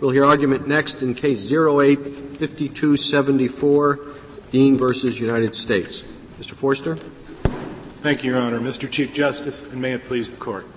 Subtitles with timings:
[0.00, 3.98] We'll hear argument next in case 085274,
[4.52, 6.04] Dean versus United States.
[6.38, 6.52] Mr.
[6.52, 6.94] Forster.
[6.94, 8.60] Thank you, Your Honor.
[8.60, 8.88] Mr.
[8.88, 10.68] Chief Justice, and may it please the Court.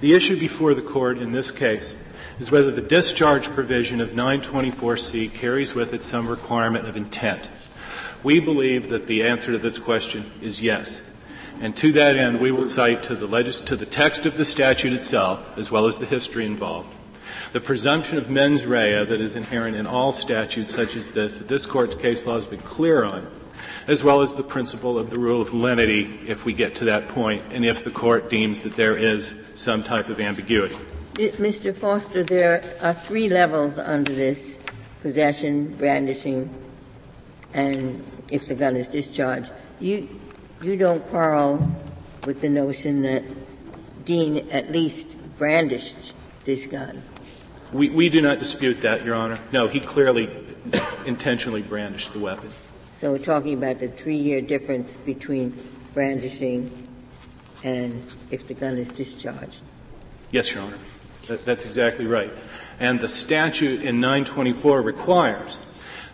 [0.00, 1.94] The issue before the Court in this case
[2.40, 7.50] is whether the discharge provision of 924C carries with it some requirement of intent.
[8.22, 11.02] We believe that the answer to this question is yes.
[11.60, 14.46] And to that end, we will cite to the, legis- to the text of the
[14.46, 16.94] statute itself, as well as the history involved,
[17.52, 21.48] the presumption of mens rea that is inherent in all statutes such as this, that
[21.48, 23.26] this Court's case law has been clear on,
[23.86, 27.08] as well as the principle of the rule of lenity if we get to that
[27.08, 30.76] point, and if the Court deems that there is some type of ambiguity.
[31.14, 31.74] Mr.
[31.74, 34.58] Foster, there are three levels under this
[35.00, 36.48] possession, brandishing,
[37.54, 39.50] and if the gun is discharged.
[39.80, 40.08] You,
[40.62, 41.66] you don't quarrel
[42.24, 43.24] with the notion that
[44.04, 47.02] Dean at least brandished this gun.
[47.72, 49.38] We, we do not dispute that, Your Honor.
[49.52, 50.30] No, he clearly
[51.06, 52.50] intentionally brandished the weapon.
[52.94, 55.54] So we're talking about the three-year difference between
[55.94, 56.70] brandishing
[57.62, 59.62] and if the gun is discharged.
[60.30, 60.78] Yes, Your Honor.
[61.26, 62.32] That, that's exactly right.
[62.80, 65.58] And the statute in 924 requires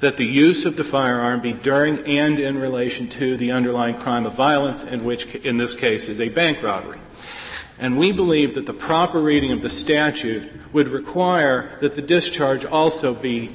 [0.01, 4.27] that the use of the firearm be during and in relation to the underlying crime
[4.27, 6.99] of violence, in which, in this case, is a bank robbery.
[7.79, 12.67] And we believe that the proper reading of the statute would require that the discharge
[12.67, 13.51] also be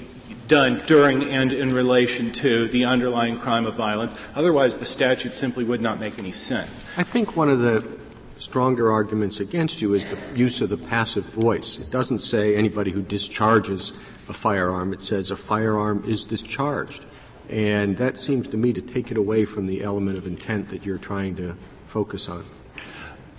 [0.47, 4.15] done during and in relation to the underlying crime of violence.
[4.35, 6.79] Otherwise, the statute simply would not make any sense.
[6.97, 7.99] I think one of the
[8.39, 11.77] stronger arguments against you is the use of the passive voice.
[11.77, 13.91] It doesn't say anybody who discharges
[14.29, 14.93] a firearm.
[14.93, 17.05] It says a firearm is discharged.
[17.49, 20.85] And that seems to me to take it away from the element of intent that
[20.85, 22.45] you're trying to focus on.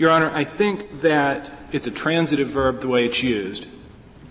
[0.00, 3.66] Your Honor, I think that it's a transitive verb the way it's used.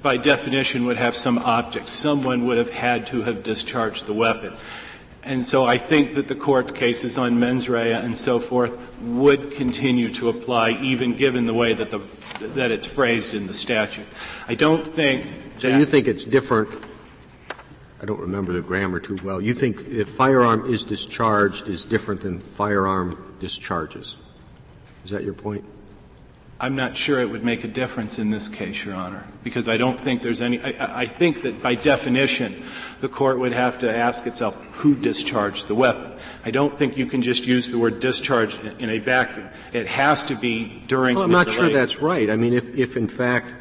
[0.01, 1.89] By definition would have some object.
[1.89, 4.55] Someone would have had to have discharged the weapon.
[5.21, 9.51] And so I think that the court's cases on mens rea and so forth would
[9.51, 11.99] continue to apply even given the way that the,
[12.55, 14.07] that it's phrased in the statute.
[14.47, 15.27] I don't think
[15.59, 16.83] So you think it's different
[18.01, 19.39] I don't remember the grammar too well.
[19.39, 24.17] You think if firearm is discharged is different than firearm discharges.
[25.09, 25.65] Is that your point?
[26.59, 29.75] I'm not sure it would make a difference in this case, Your Honor, because I
[29.75, 30.61] don't think there's any.
[30.61, 32.63] I, I, think that by definition,
[32.99, 36.11] the court would have to ask itself who discharged the weapon.
[36.45, 39.49] I don't think you can just use the word discharge in, in a vacuum.
[39.73, 41.15] It has to be during.
[41.15, 42.29] Well, I'm not sure that's right.
[42.29, 43.51] I mean, if, if in fact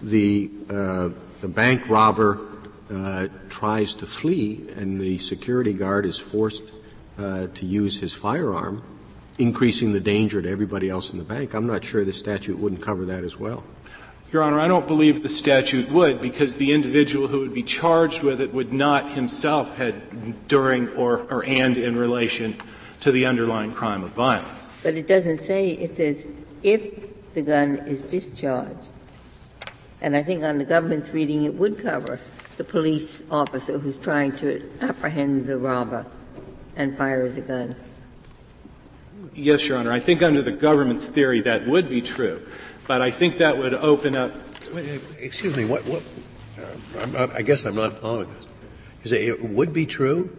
[0.00, 1.10] the uh,
[1.42, 2.40] the bank robber
[2.90, 6.64] uh, tries to flee and the security guard is forced
[7.18, 8.82] uh, to use his firearm,
[9.38, 11.54] increasing the danger to everybody else in the bank.
[11.54, 13.64] I'm not sure the statute wouldn't cover that as well.
[14.32, 18.22] Your Honor, I don't believe the statute would because the individual who would be charged
[18.22, 22.56] with it would not himself had during or, or and in relation
[23.00, 24.72] to the underlying crime of violence.
[24.82, 26.26] But it doesn't say, it says
[26.62, 28.90] if the gun is discharged.
[30.00, 32.18] And I think on the government's reading it would cover
[32.56, 36.06] the police officer who's trying to apprehend the robber
[36.76, 37.76] and fires a gun.
[39.34, 39.92] Yes, Your Honor.
[39.92, 42.46] I think under the government's theory that would be true.
[42.86, 44.32] But I think that would open up.
[44.72, 45.64] Wait, excuse me.
[45.64, 45.82] What?
[45.86, 46.02] what
[47.04, 48.46] uh, I guess I'm not following this.
[49.02, 50.36] You say it would be true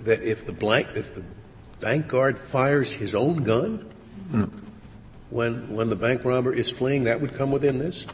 [0.00, 1.22] that if the blank, if the
[1.80, 3.92] bank guard fires his own gun
[4.30, 4.44] hmm.
[5.30, 8.06] when when the bank robber is fleeing, that would come within this.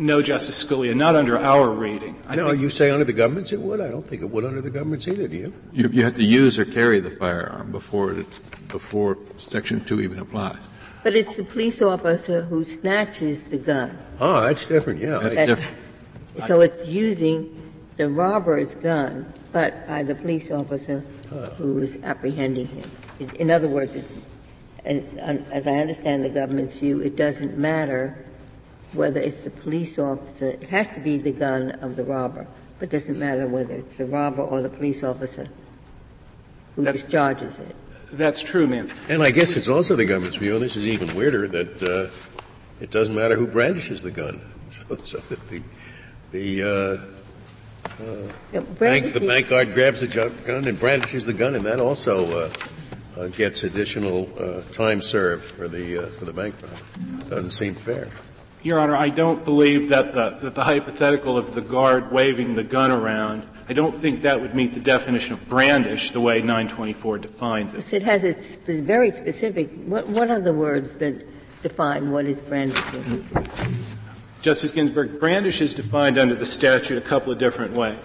[0.00, 2.22] No, Justice Scalia, not under our reading.
[2.28, 3.80] I no, you say under the government's it would.
[3.80, 5.26] I don't think it would under the government's either.
[5.26, 5.52] Do you?
[5.72, 10.20] You, you have to use or carry the firearm before it, before Section Two even
[10.20, 10.68] applies.
[11.02, 13.98] But it's the police officer who snatches the gun.
[14.20, 15.00] Oh, that's different.
[15.00, 15.76] Yeah, that's, that's different.
[16.46, 21.00] So it's using the robber's gun, but by the police officer
[21.56, 22.90] who is apprehending him.
[23.34, 24.04] In other words, it,
[24.84, 28.24] as I understand the government's view, it doesn't matter
[28.92, 32.46] whether it's the police officer, it has to be the gun of the robber,
[32.78, 35.46] but it doesn't matter whether it's the robber or the police officer
[36.76, 37.76] who that's, discharges it.
[38.12, 38.90] That's true, ma'am.
[39.08, 42.10] And I guess it's also the government's view, and this is even weirder, that uh,
[42.80, 44.40] it doesn't matter who brandishes the gun.
[44.70, 45.62] So, so the,
[46.30, 51.64] the, uh, uh, bank, the bank guard grabs the gun and brandishes the gun, and
[51.64, 52.50] that also uh,
[53.16, 57.30] uh, gets additional uh, time served for the, uh, for the bank robber.
[57.30, 58.10] Doesn't seem fair.
[58.68, 62.62] Your Honor, I don't believe that the, that the hypothetical of the guard waving the
[62.62, 67.16] gun around, I don't think that would meet the definition of brandish the way 924
[67.16, 67.90] defines it.
[67.94, 71.26] It has its very specific, what, what are the words that
[71.62, 73.26] define what is brandishing?
[74.42, 77.96] Justice Ginsburg, brandish is defined under the statute a couple of different ways.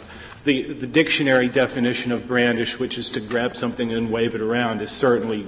[0.45, 4.81] The, the dictionary definition of brandish, which is to grab something and wave it around,
[4.81, 5.45] is certainly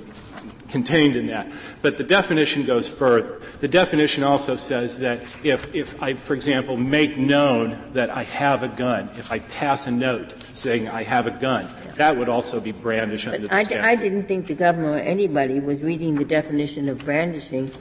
[0.76, 1.50] contained in that.
[1.82, 3.40] But the definition goes further.
[3.62, 8.62] The definition also says that if, if I, for example, make known that I have
[8.62, 12.60] a gun, if I pass a note saying I have a gun, that would also
[12.60, 13.86] be brandish under But the I, statute.
[13.86, 17.72] I didn't think the government or anybody was reading the definition of brandishing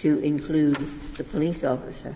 [0.00, 0.76] to include
[1.14, 2.14] the police officer.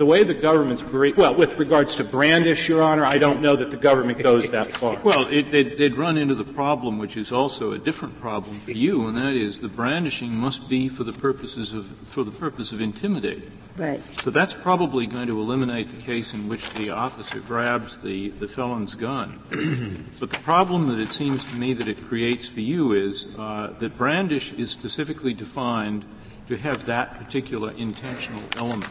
[0.00, 3.54] The way the government's brief, well, with regards to brandish, Your Honor, I don't know
[3.54, 4.98] that the government goes that far.
[5.00, 8.70] Well, it, they'd, they'd run into the problem, which is also a different problem for
[8.70, 12.72] you, and that is the brandishing must be for the purposes of for the purpose
[12.72, 13.52] of intimidating.
[13.76, 14.00] Right.
[14.22, 18.48] So that's probably going to eliminate the case in which the officer grabs the, the
[18.48, 19.38] felon's gun.
[20.18, 23.74] but the problem that it seems to me that it creates for you is uh,
[23.78, 26.06] that brandish is specifically defined
[26.48, 28.90] to have that particular intentional element.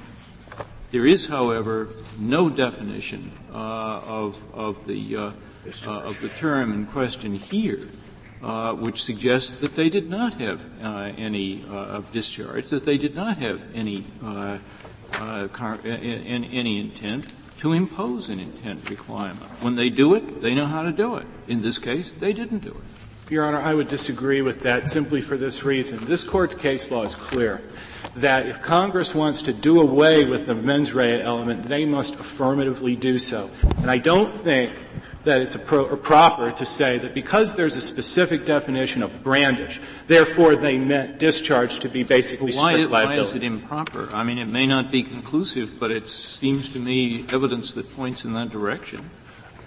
[0.91, 5.31] There is, however, no definition uh, of, of, the, uh,
[5.85, 7.81] uh, of the term in question here,
[8.41, 12.97] uh, which suggests that they did not have uh, any uh, of discharge, that they
[12.97, 14.05] did not have any,
[15.53, 19.43] car, any intent to impose an intent requirement.
[19.61, 21.27] When they do it, they know how to do it.
[21.47, 23.31] In this case, they didn't do it.
[23.31, 26.03] Your Honor, I would disagree with that simply for this reason.
[26.05, 27.61] This Court's case law is clear
[28.15, 32.95] that if Congress wants to do away with the mens rea element, they must affirmatively
[32.95, 33.49] do so.
[33.77, 34.73] And I don't think
[35.23, 40.55] that it's pro- proper to say that because there's a specific definition of brandish, therefore
[40.55, 43.21] they meant discharge to be basically why, strict liability.
[43.21, 44.09] Why is it improper?
[44.13, 48.25] I mean, it may not be conclusive, but it seems to me evidence that points
[48.25, 49.09] in that direction.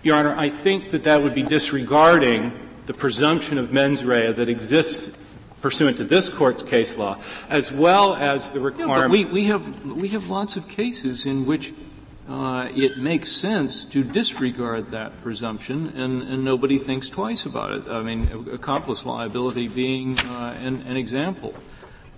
[0.02, 2.52] Your Honor, I think that that would be disregarding
[2.86, 5.16] the presumption of mens rea that exists
[5.62, 7.16] pursuant to this court's case law,
[7.48, 9.12] as well as the requirement.
[9.12, 11.72] We, we have we have lots of cases in which
[12.28, 17.88] uh, it makes sense to disregard that presumption, and, and, nobody thinks twice about it.
[17.88, 21.52] I mean, accomplice liability being uh, an, an, example.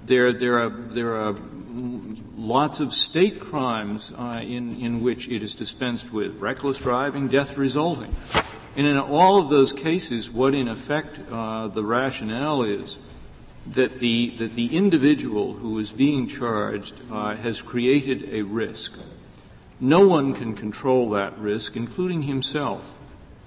[0.04, 1.34] There, there are there are
[2.36, 7.56] lots of state crimes uh, in in which it is dispensed with reckless driving, death
[7.56, 8.14] resulting.
[8.76, 12.98] And in all of those cases, what in effect uh, the rationale is
[13.66, 18.92] that the, that the individual who is being charged uh, has created a risk.
[19.80, 22.98] No one can control that risk, including himself.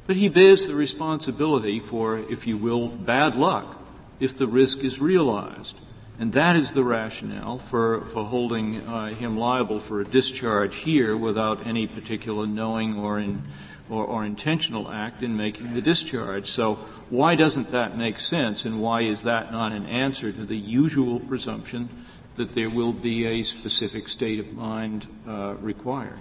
[0.05, 3.81] But he bears the responsibility for, if you will, bad luck
[4.19, 5.77] if the risk is realized.
[6.19, 11.15] And that is the rationale for, for holding uh, him liable for a discharge here
[11.15, 13.43] without any particular knowing or, in,
[13.89, 16.47] or, or intentional act in making the discharge.
[16.47, 16.75] So
[17.09, 21.19] why doesn't that make sense, and why is that not an answer to the usual
[21.19, 21.89] presumption
[22.35, 26.19] that there will be a specific state of mind uh, required?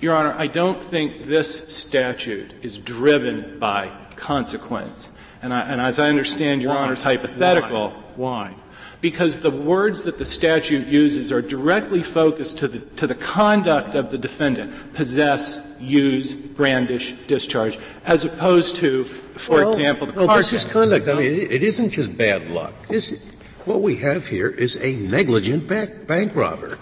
[0.00, 5.10] Your Honor, I don't think this statute is driven by consequence.
[5.42, 6.82] And, I, and as I understand Your Why?
[6.82, 8.54] Honor's hypothetical, Why?
[9.00, 13.94] Because the words that the statute uses are directly focused to the, to the conduct
[13.94, 20.26] of the defendant possess, use, brandish, discharge, as opposed to, for well, example, the no,
[20.26, 21.06] car this is conduct.
[21.06, 22.74] I mean, it, it isn't just bad luck.
[22.88, 23.24] This,
[23.64, 26.78] what we have here is a negligent bank, bank robber.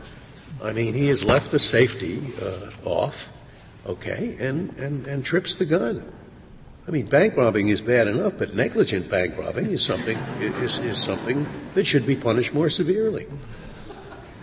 [0.63, 3.31] I mean, he has left the safety uh, off,
[3.85, 6.11] okay, and, and, and trips the gun.
[6.87, 10.99] I mean, bank robbing is bad enough, but negligent bank robbing is something is, is
[10.99, 13.27] something that should be punished more severely.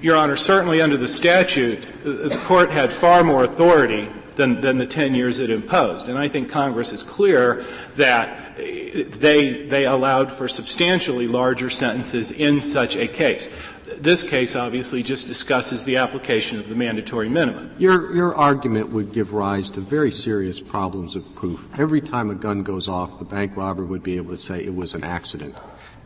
[0.01, 4.85] Your Honor, certainly under the statute, the court had far more authority than, than the
[4.85, 6.09] 10 years it imposed.
[6.09, 7.63] And I think Congress is clear
[7.95, 13.49] that eh, they, they allowed for substantially larger sentences in such a case.
[13.85, 17.73] This case obviously just discusses the application of the mandatory minimum.
[17.77, 21.69] Your, your argument would give rise to very serious problems of proof.
[21.77, 24.73] Every time a gun goes off, the bank robber would be able to say it
[24.73, 25.55] was an accident.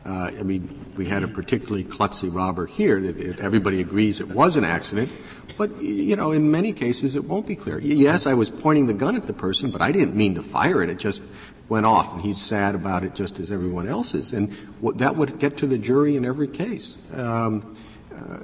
[0.07, 4.55] Uh, I mean, we had a particularly klutzy robber here that everybody agrees it was
[4.55, 5.11] an accident,
[5.57, 7.77] but you know, in many cases it won't be clear.
[7.79, 10.81] Yes, I was pointing the gun at the person, but I didn't mean to fire
[10.81, 10.89] it.
[10.89, 11.21] It just
[11.69, 14.33] went off, and he's sad about it just as everyone else is.
[14.33, 14.55] And
[14.95, 16.97] that would get to the jury in every case.
[17.13, 17.75] Um,
[18.15, 18.39] uh,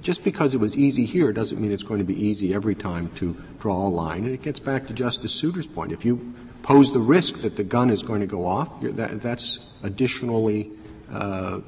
[0.00, 3.10] just because it was easy here doesn't mean it's going to be easy every time
[3.16, 4.24] to draw a line.
[4.24, 5.92] And it gets back to Justice Souter's point.
[5.92, 9.60] If you pose the risk that the gun is going to go off, that, that's
[9.82, 10.72] additionally
[11.12, 11.60] uh,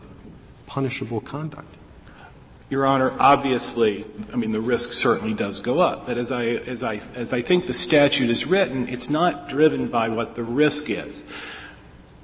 [0.66, 1.75] punishable conduct.
[2.68, 6.06] Your Honor, obviously, I mean, the risk certainly does go up.
[6.06, 9.86] But as I, as I, as I think the statute is written, it's not driven
[9.86, 11.22] by what the risk is.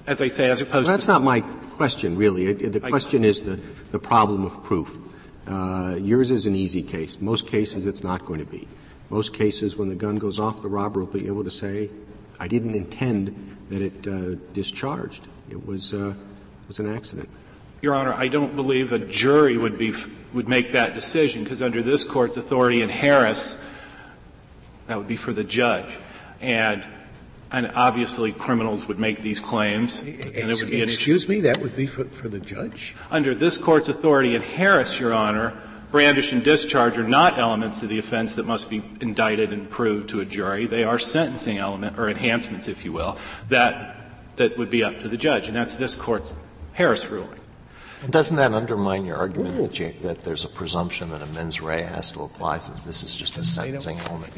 [0.04, 0.78] As I say, as opposed to.
[0.78, 1.42] well, that's not my
[1.76, 2.52] question, really.
[2.52, 3.60] The question is the,
[3.92, 4.98] the problem of proof.
[5.46, 7.20] Uh, yours is an easy case.
[7.20, 8.66] Most cases, it's not going to be.
[9.10, 11.90] Most cases, when the gun goes off, the robber will be able to say,
[12.40, 15.26] "I didn't intend that it uh, discharged.
[15.50, 16.14] It was uh,
[16.66, 17.28] was an accident."
[17.82, 19.92] Your Honor, I don't believe a jury would be
[20.32, 23.58] would make that decision because under this court's authority in Harris,
[24.86, 25.98] that would be for the judge,
[26.40, 26.86] and
[27.52, 31.76] and obviously criminals would make these claims, and it would be Excuse me, that would
[31.76, 32.96] be for, for the judge?
[33.10, 35.54] Under this court's authority in Harris, Your Honor,
[35.90, 40.08] brandish and discharge are not elements of the offense that must be indicted and proved
[40.08, 40.64] to a jury.
[40.64, 43.18] They are sentencing element or enhancements, if you will,
[43.50, 43.96] that
[44.36, 46.34] that would be up to the judge, and that's this court's
[46.72, 47.38] Harris ruling.
[48.02, 51.60] And doesn't that undermine your argument that, you, that, there's a presumption that a mens
[51.60, 54.32] rea has to apply since this is just a sentencing element?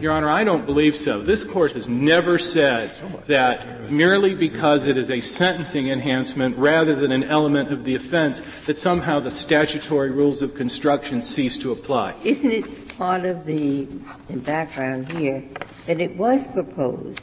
[0.00, 1.22] Your Honor, I don't believe so.
[1.22, 2.90] This court has never said
[3.28, 8.40] that merely because it is a sentencing enhancement rather than an element of the offense
[8.66, 12.14] that somehow the statutory rules of construction cease to apply.
[12.24, 13.84] Isn't it part of the
[14.30, 15.44] background here
[15.86, 17.20] that it was proposed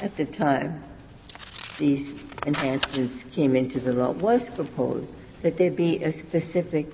[0.00, 0.82] at the time
[1.78, 5.10] these enhancements came into the law, was proposed
[5.42, 6.86] that there be a specific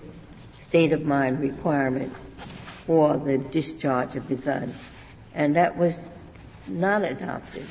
[0.56, 4.72] state of mind requirement for the discharge of the gun.
[5.34, 5.98] And that was
[6.66, 7.66] not adopted.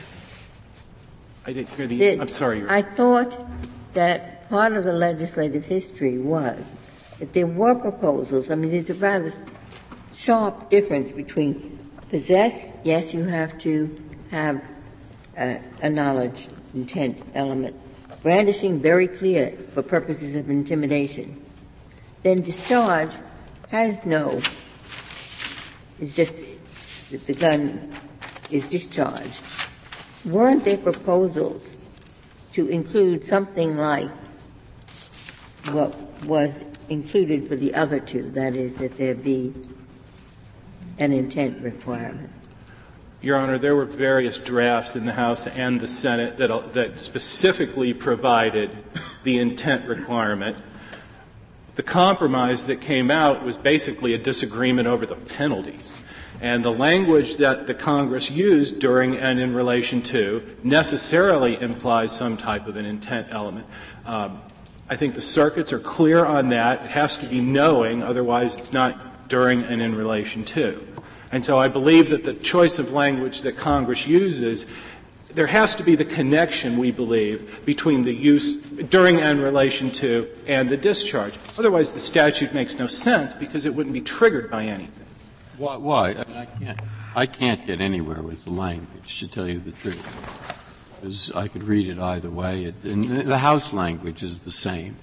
[1.45, 2.63] I didn't hear the, I'm sorry.
[2.67, 3.47] I thought
[3.93, 6.71] that part of the legislative history was
[7.19, 8.49] that there were proposals.
[8.51, 9.31] I mean, there's a rather
[10.13, 11.77] sharp difference between
[12.09, 14.61] possess, yes, you have to have
[15.37, 17.75] a, a knowledge intent element.
[18.23, 21.43] Brandishing, very clear for purposes of intimidation.
[22.23, 23.11] Then discharge
[23.69, 24.41] has no,
[25.99, 26.35] it's just
[27.11, 27.93] that the gun
[28.49, 29.43] is discharged.
[30.25, 31.75] Weren't there proposals
[32.53, 34.09] to include something like
[35.71, 35.93] what
[36.23, 39.53] was included for the other two, that is, that there be
[40.97, 42.31] an intent requirement?
[43.19, 47.91] Your Honor, there were various drafts in the House and the Senate that, that specifically
[47.93, 48.69] provided
[49.23, 50.55] the intent requirement.
[51.75, 55.91] The compromise that came out was basically a disagreement over the penalties.
[56.41, 62.37] And the language that the Congress used during and in relation to necessarily implies some
[62.37, 63.65] type of an intent element.
[64.05, 64.41] Um,
[64.87, 66.85] I think the circuits are clear on that.
[66.85, 70.86] It has to be knowing, otherwise it's not during and in relation to.
[71.31, 74.65] And so I believe that the choice of language that Congress uses,
[75.33, 80.27] there has to be the connection, we believe, between the use during and relation to
[80.47, 81.33] and the discharge.
[81.57, 85.05] Otherwise, the statute makes no sense because it wouldn't be triggered by anything.
[85.57, 85.75] Why?
[85.75, 86.09] why?
[86.09, 86.79] I, mean, I, can't,
[87.15, 90.53] I can't get anywhere with the language, to tell you the truth.
[90.95, 92.63] Because I could read it either way.
[92.65, 94.95] It, the House language is the same.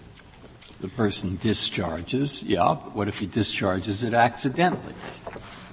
[0.81, 4.95] The person discharges, yeah, but what if he discharges it accidentally?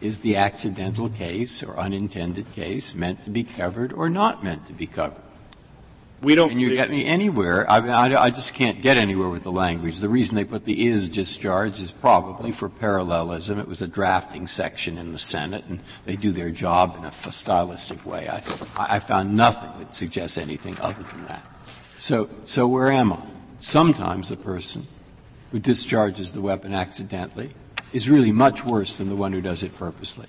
[0.02, 4.74] Is the accidental case or unintended case meant to be covered or not meant to
[4.74, 5.22] be covered?
[6.24, 6.50] We don't.
[6.50, 7.70] Can you get me anywhere?
[7.70, 10.00] I, mean, I, I, just can't get anywhere with the language.
[10.00, 13.60] The reason they put the is discharge is probably for parallelism.
[13.60, 17.12] It was a drafting section in the Senate, and they do their job in a
[17.12, 18.28] stylistic way.
[18.28, 18.44] I,
[18.78, 21.44] I found nothing that suggests anything other than that.
[21.98, 23.22] So, so where am I?
[23.58, 24.86] Sometimes a person
[25.52, 27.54] who discharges the weapon accidentally
[27.94, 30.28] is really much worse than the one who does it purposely.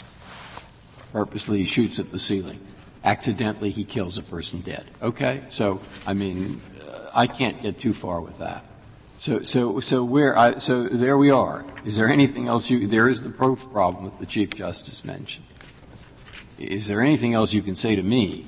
[1.13, 2.61] Purposely, he shoots at the ceiling.
[3.05, 4.87] Accidentally, he kills a person dead.
[5.03, 5.43] Okay?
[5.49, 8.65] So, I mean, uh, I can't get too far with that.
[9.19, 11.65] So, so, so where, I, so there we are.
[11.85, 15.47] Is there anything else you, there is the proof problem that the Chief Justice mentioned.
[16.59, 18.47] Is there anything else you can say to me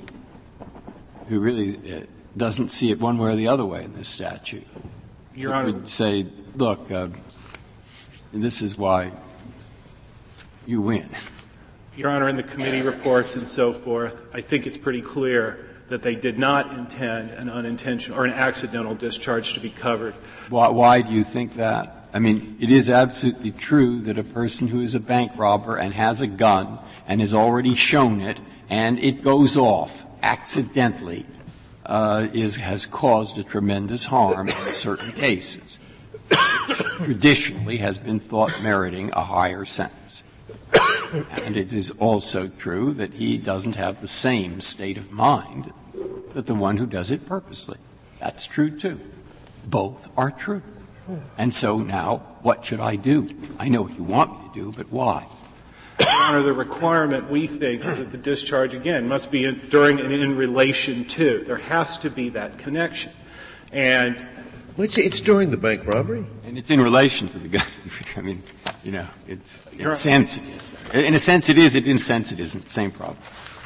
[1.28, 2.06] who really uh,
[2.36, 4.66] doesn't see it one way or the other way in this statute?
[5.34, 5.72] Your Honor.
[5.72, 7.08] Would say, look, uh,
[8.42, 9.12] this is why
[10.66, 11.08] you win.
[11.96, 16.02] Your Honor, in the committee reports and so forth, I think it's pretty clear that
[16.02, 20.14] they did not intend an unintentional or an accidental discharge to be covered.
[20.48, 22.08] Why, why do you think that?
[22.12, 25.92] I mean, it is absolutely true that a person who is a bank robber and
[25.94, 31.26] has a gun and has already shown it and it goes off accidentally
[31.86, 35.78] uh, is, has caused a tremendous harm in certain cases
[37.04, 40.24] traditionally has been thought meriting a higher sentence.
[41.44, 45.72] and it is also true that he doesn't have the same state of mind
[46.34, 47.78] that the one who does it purposely.
[48.18, 49.00] That's true too.
[49.64, 50.62] Both are true.
[51.36, 53.28] And so now, what should I do?
[53.58, 55.26] I know what you want me to do, but why?
[56.00, 60.00] Your Honor, the requirement we think is that the discharge again must be in, during
[60.00, 61.44] and in relation to.
[61.46, 63.12] There has to be that connection.
[63.72, 64.26] And
[64.76, 66.24] Well, it's, it's during the bank robbery.
[66.44, 67.66] And it's in relation to the gun.
[68.16, 68.42] I mean,
[68.82, 70.94] you know, it's, it's sensitive.
[70.94, 72.70] In a sense it is, in a sense it isn't.
[72.70, 73.16] Same problem.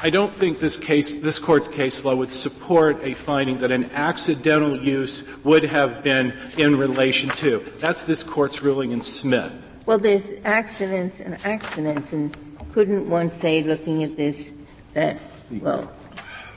[0.01, 3.91] I don't think this case, this court's case law would support a finding that an
[3.91, 7.59] accidental use would have been in relation to.
[7.79, 9.51] That's this court's ruling in Smith.
[9.85, 12.37] Well, there's accidents and accidents, and
[12.71, 14.53] couldn't one say, looking at this,
[14.93, 15.17] that,
[15.51, 15.91] well,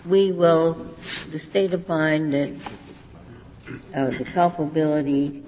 [0.07, 0.75] we will,
[1.31, 2.53] the state of mind that
[3.95, 5.45] uh, the culpability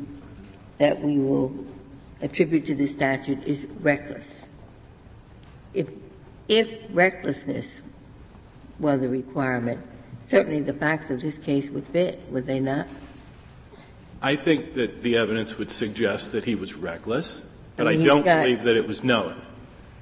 [0.78, 1.66] that we will
[2.20, 4.44] attribute to the statute is reckless.
[5.72, 5.88] If,
[6.48, 7.80] if recklessness
[8.78, 9.80] were the requirement,
[10.24, 12.86] certainly the facts of this case would fit, would they not?
[14.22, 17.42] I think that the evidence would suggest that he was reckless,
[17.76, 19.40] but I, mean, I don't believe that it was knowing.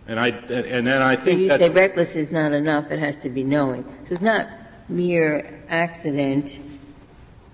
[0.06, 2.98] And I and then I think so you that say reckless is not enough; it
[2.98, 3.84] has to be knowing.
[4.06, 4.48] So it's not
[4.88, 6.60] mere accident.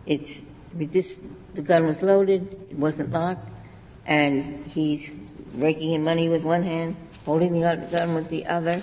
[0.07, 0.43] It's
[0.75, 1.21] this.
[1.55, 3.49] The gun was loaded; it wasn't locked,
[4.07, 5.13] and he's
[5.55, 8.83] raking in money with one hand, holding the gun with the other.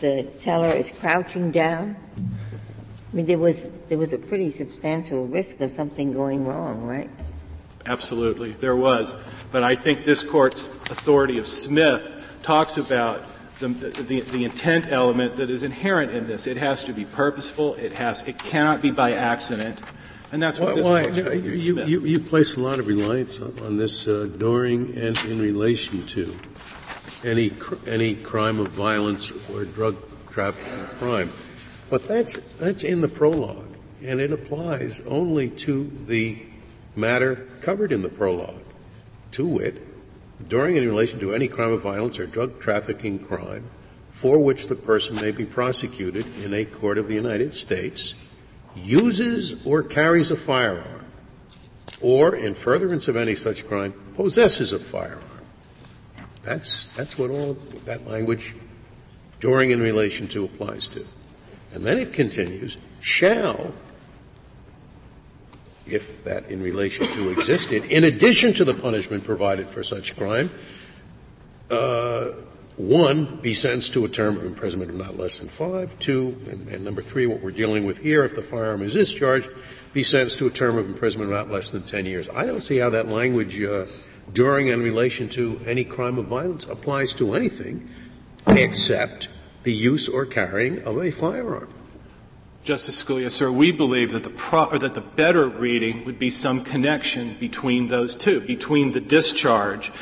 [0.00, 1.96] The teller is crouching down.
[2.16, 7.10] I mean, there was there was a pretty substantial risk of something going wrong, right?
[7.86, 9.14] Absolutely, there was.
[9.52, 12.10] But I think this court's authority of Smith
[12.42, 13.22] talks about
[13.60, 16.46] the, the, the, intent element that is inherent in this.
[16.46, 17.74] It has to be purposeful.
[17.74, 18.22] It has.
[18.22, 19.80] It cannot be by accident.
[20.34, 21.52] And that's what why, you,
[21.84, 26.04] you, you, place a lot of reliance on, on this uh, during and in relation
[26.08, 26.36] to
[27.22, 27.52] any
[27.86, 29.96] any crime of violence or drug
[30.30, 31.32] trafficking crime,
[31.88, 36.42] but that's that's in the prologue, and it applies only to the
[36.96, 38.64] matter covered in the prologue,
[39.30, 39.86] to wit,
[40.48, 43.70] during and in relation to any crime of violence or drug trafficking crime
[44.08, 48.14] for which the person may be prosecuted in a court of the United States,
[48.76, 51.04] uses or carries a firearm,
[52.00, 55.22] or in furtherance of any such crime, possesses a firearm.
[56.42, 57.54] That's, that's what all
[57.86, 58.54] that language
[59.40, 61.06] during in relation to applies to.
[61.72, 63.72] And then it continues, shall
[65.86, 70.50] if that in relation to existed, in addition to the punishment provided for such crime,
[71.70, 72.30] uh,
[72.76, 75.96] one, be sentenced to a term of imprisonment of not less than five.
[76.00, 79.48] Two, and, and, number three, what we're dealing with here, if the firearm is discharged,
[79.92, 82.28] be sentenced to a term of imprisonment of not less than 10 years.
[82.30, 83.86] I don't see how that language, uh,
[84.32, 87.88] during and in relation to any crime of violence, applies to anything
[88.48, 89.28] except
[89.62, 91.68] the use or carrying of a firearm.
[92.64, 96.64] Justice Scalia, sir, we believe that the, pro- that the better reading would be some
[96.64, 99.92] connection between those two, between the discharge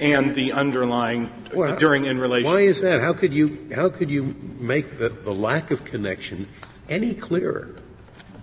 [0.00, 2.50] and the underlying well, during in relation.
[2.50, 3.00] Why is that?
[3.00, 6.48] How could you how could you make the, the lack of connection
[6.88, 7.76] any clearer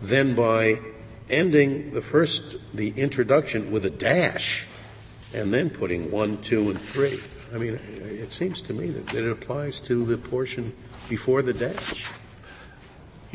[0.02, 0.80] than by
[1.30, 4.66] ending the first the introduction with a dash
[5.34, 7.20] and then putting one, two, and three?
[7.54, 10.74] I mean, it seems to me that, that it applies to the portion
[11.10, 12.10] before the dash.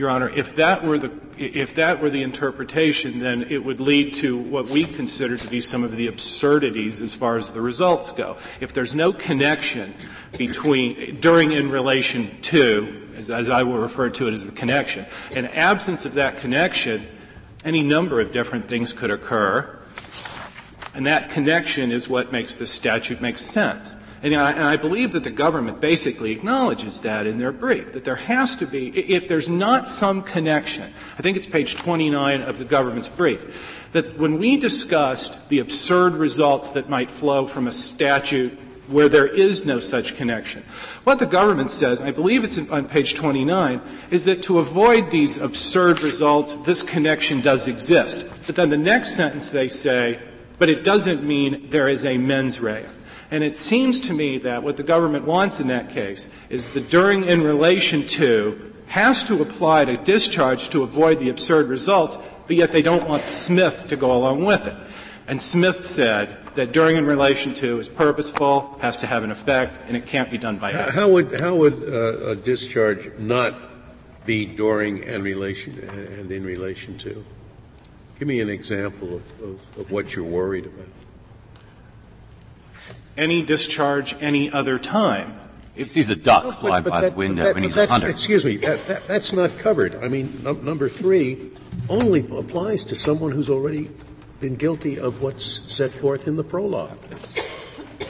[0.01, 4.15] Your Honor, if that were the if that were the interpretation, then it would lead
[4.15, 8.11] to what we consider to be some of the absurdities as far as the results
[8.11, 8.39] go.
[8.61, 9.93] If there's no connection
[10.39, 15.05] between during in relation to, as, as I will refer to it as the connection,
[15.33, 17.07] in absence of that connection,
[17.63, 19.79] any number of different things could occur,
[20.95, 23.97] and that connection is what makes the statute make sense.
[24.23, 28.05] And I, and I, believe that the government basically acknowledges that in their brief, that
[28.05, 32.59] there has to be, if there's not some connection, I think it's page 29 of
[32.59, 37.73] the government's brief, that when we discussed the absurd results that might flow from a
[37.73, 38.59] statute
[38.91, 40.65] where there is no such connection.
[41.05, 43.81] What the government says, I believe it's on page 29,
[44.11, 48.29] is that to avoid these absurd results, this connection does exist.
[48.47, 50.21] But then the next sentence they say,
[50.59, 52.85] but it doesn't mean there is a mens rea.
[53.31, 56.81] And it seems to me that what the government wants in that case is the
[56.81, 62.57] during in relation to has to apply to discharge to avoid the absurd results, but
[62.57, 64.75] yet they don't want Smith to go along with it.
[65.29, 69.79] And Smith said that during in relation to is purposeful, has to have an effect,
[69.87, 70.95] and it can't be done by accident.
[70.97, 73.55] How would, how would uh, a discharge not
[74.27, 75.79] be during and relation
[76.19, 77.25] and in relation to?
[78.19, 81.00] Give me an example of, of, of what you're worried about
[83.21, 85.39] any discharge any other time.
[85.77, 88.09] If he sees a duck fly by that, the window that, and he's a hunter.
[88.09, 89.95] Excuse me, that, that, that's not covered.
[89.95, 91.53] I mean, number three
[91.89, 93.91] only applies to someone who's already
[94.41, 96.99] been guilty of what's set forth in the prologue.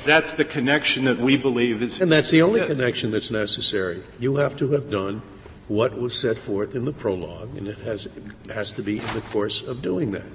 [0.07, 2.01] That's the connection that we believe is.
[2.01, 4.03] And that's the only connection that's necessary.
[4.18, 5.23] You have to have done
[5.68, 9.14] what was set forth in the prologue, and it has, it has to be in
[9.14, 10.27] the course of doing that.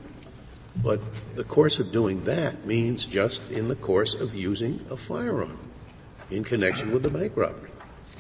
[0.84, 1.00] But
[1.36, 5.58] the course of doing that means just in the course of using a firearm
[6.30, 7.70] in connection with the bank robbery.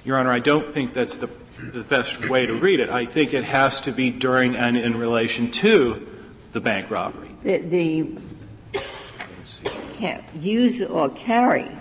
[0.03, 2.89] Your Honor, I don't think that's the, the best way to read it.
[2.89, 6.07] I think it has to be during and in relation to
[6.53, 7.29] the bank robbery.
[7.43, 8.21] The, the
[10.39, 11.71] use or carry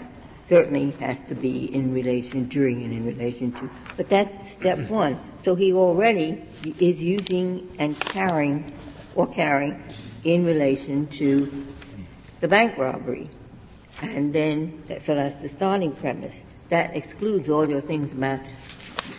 [0.46, 3.70] certainly has to be in relation during and in relation to.
[3.96, 5.18] But that's step one.
[5.42, 6.42] So he already
[6.78, 8.72] is using and carrying
[9.14, 9.82] or carrying
[10.24, 11.66] in relation to
[12.40, 13.28] the bank robbery.
[14.02, 16.44] And then, so that's the starting premise.
[16.70, 18.40] That excludes all your things about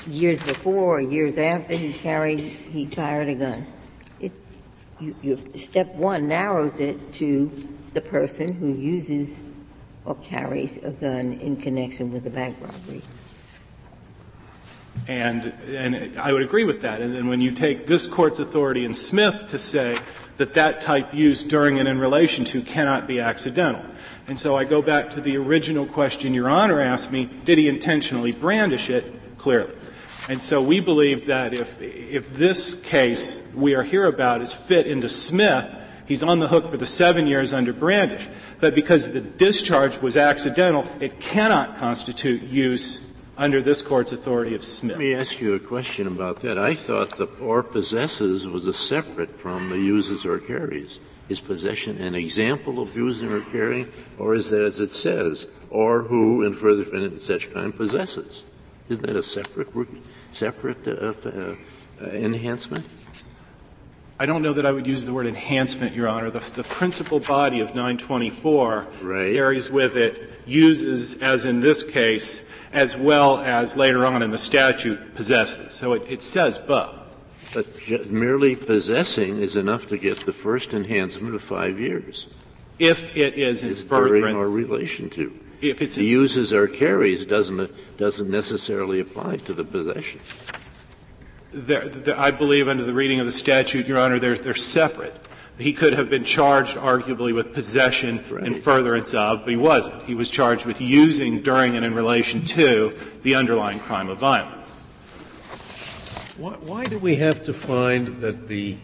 [0.08, 3.66] years before or years after he carried, he fired a gun.
[4.20, 4.32] It,
[5.00, 9.40] you, you, step one narrows it to the person who uses
[10.04, 13.02] or carries a gun in connection with the bank robbery.
[15.08, 17.02] And, and I would agree with that.
[17.02, 20.00] And then when you take this court's authority in Smith to say
[20.38, 23.86] that that type used during and in relation to cannot be accidental.
[24.28, 27.68] And so I go back to the original question Your Honor asked me, did he
[27.68, 29.14] intentionally brandish it?
[29.38, 29.74] Clearly.
[30.28, 34.88] And so we believe that if, if this case we are here about is fit
[34.88, 35.68] into Smith,
[36.08, 38.28] he's on the hook for the seven years under Brandish.
[38.60, 43.05] But because the discharge was accidental, it cannot constitute use
[43.38, 44.98] under this court's authority of Smith.
[44.98, 46.58] Let me ask you a question about that.
[46.58, 51.00] I thought the or possesses was a separate from the uses or carries.
[51.28, 53.88] Is possession an example of using or carrying,
[54.20, 58.46] or is it as it says, or who in further in such kind possesses?
[58.90, 59.70] Isn't that a separate
[60.32, 61.56] separate uh, uh,
[62.00, 62.86] uh, enhancement?
[64.18, 66.30] I don't know that I would use the word enhancement, Your Honor.
[66.30, 69.34] The, the principal body of 924 right.
[69.34, 72.45] carries with it uses, as in this case,
[72.76, 75.74] as well as later on in the statute possesses.
[75.74, 77.02] So it, it says both.
[77.54, 82.28] But merely possessing is enough to get the first enhancement of five years.
[82.78, 84.36] If it is in furtherance.
[84.36, 85.40] or relation to.
[85.62, 90.20] If it's the uses or carries doesn't, doesn't necessarily apply to the possession.
[91.54, 95.16] They're, I believe under the reading of the statute, Your Honor, they're, they're separate.
[95.58, 98.46] He could have been charged, arguably, with possession right.
[98.46, 100.04] in furtherance of, but he wasn't.
[100.04, 104.70] He was charged with using during and in relation to the underlying crime of violence.
[106.38, 108.78] Why, why do we have to find that the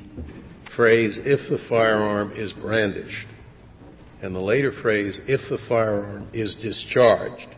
[0.63, 3.27] phrase, if the firearm is brandished,
[4.21, 7.49] and the later phrase, if the firearm is discharged,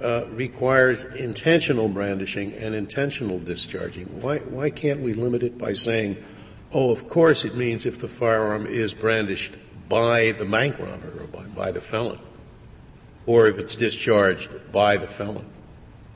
[0.00, 4.04] uh, requires intentional brandishing and intentional discharging?
[4.20, 6.18] Why, why can't we limit it by saying,
[6.72, 9.54] Oh, of course it means if the firearm is brandished
[9.88, 12.18] by the bank robber or by, by the felon,
[13.26, 15.46] or if it's discharged by the felon.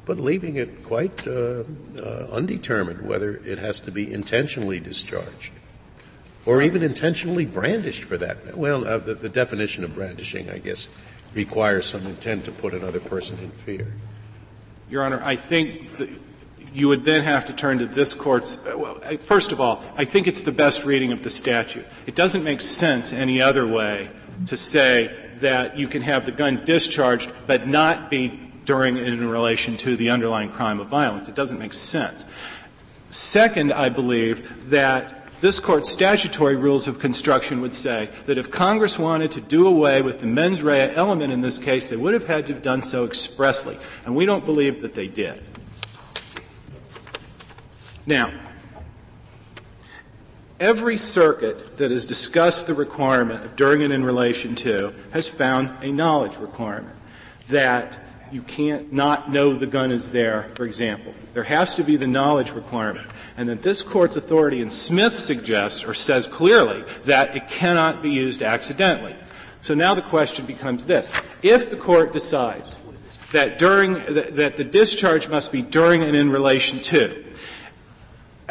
[0.04, 1.64] But leaving it quite uh,
[1.96, 5.52] uh, undetermined whether it has to be intentionally discharged
[6.44, 8.56] or even intentionally brandished for that.
[8.56, 10.88] Well, uh, the, the definition of brandishing, I guess,
[11.34, 13.92] requires some intent to put another person in fear.
[14.90, 15.96] Your Honor, I think
[16.72, 18.58] you would then have to turn to this court's.
[18.64, 21.86] Well, first of all, I think it's the best reading of the statute.
[22.06, 24.10] It doesn't make sense any other way
[24.46, 29.28] to say that you can have the gun discharged but not be during and in
[29.28, 31.28] relation to the underlying crime of violence.
[31.28, 32.24] It doesn't make sense.
[33.10, 38.98] Second, I believe that this court's statutory rules of construction would say that if Congress
[38.98, 42.28] wanted to do away with the mens rea element in this case, they would have
[42.28, 43.76] had to have done so expressly.
[44.06, 45.42] And we don't believe that they did.
[48.06, 48.32] Now,
[50.58, 55.70] every circuit that has discussed the requirement of during and in relation to has found
[55.82, 56.96] a knowledge requirement
[57.48, 57.98] that
[58.32, 61.14] you can't not know the gun is there, for example.
[61.34, 63.06] There has to be the knowledge requirement.
[63.36, 68.10] And that this court's authority in Smith suggests or says clearly that it cannot be
[68.10, 69.14] used accidentally.
[69.60, 71.12] So now the question becomes this.
[71.42, 72.76] If the court decides
[73.32, 77.24] that during, that the discharge must be during and in relation to,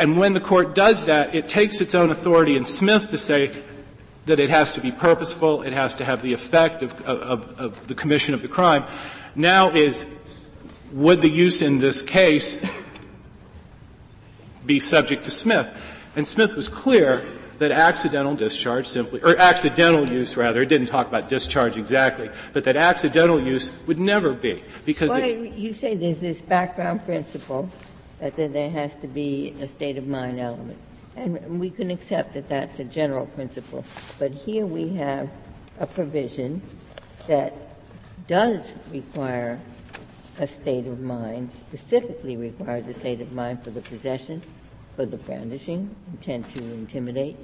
[0.02, 3.56] and when the court does that, it takes its own authority in Smith to say
[4.26, 7.88] that it has to be purposeful, it has to have the effect of, of, of
[7.88, 8.84] the commission of the crime.
[9.36, 10.08] Now is,
[10.92, 12.66] would the use in this case
[14.66, 15.70] be subject to Smith?
[16.16, 17.22] And Smith was clear
[17.60, 22.64] that accidental discharge simply, or accidental use rather, it didn't talk about discharge exactly, but
[22.64, 24.64] that accidental use would never be.
[24.84, 27.70] Because well, it, you say there's this background principle
[28.22, 30.78] that there has to be a state of mind element.
[31.16, 33.84] And we can accept that that's a general principle.
[34.18, 35.30] But here we have
[35.80, 36.62] a provision
[37.28, 37.54] that
[38.28, 39.60] does require
[40.40, 44.42] a state of mind, specifically requires a state of mind for the possession,
[44.96, 47.36] for the brandishing, intent to intimidate,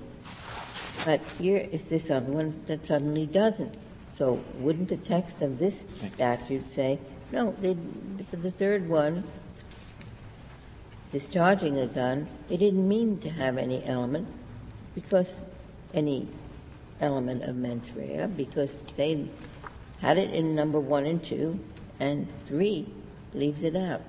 [1.05, 3.75] But here is this other one that suddenly doesn't.
[4.13, 6.99] So wouldn't the text of this statute say,
[7.31, 7.53] no,
[8.29, 9.23] for the third one,
[11.12, 14.28] discharging a gun, they didn't mean to have any element
[14.96, 15.41] because
[15.93, 16.28] any
[17.00, 19.28] element of mens rea because they
[20.00, 21.60] had it in number one and two,
[22.00, 22.88] and three
[23.34, 24.02] leaves it out.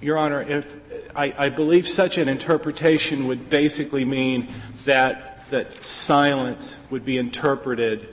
[0.00, 0.76] Your Honor, if,
[1.14, 4.48] I, I believe such an interpretation would basically mean
[4.84, 8.08] that, that silence would be interpreted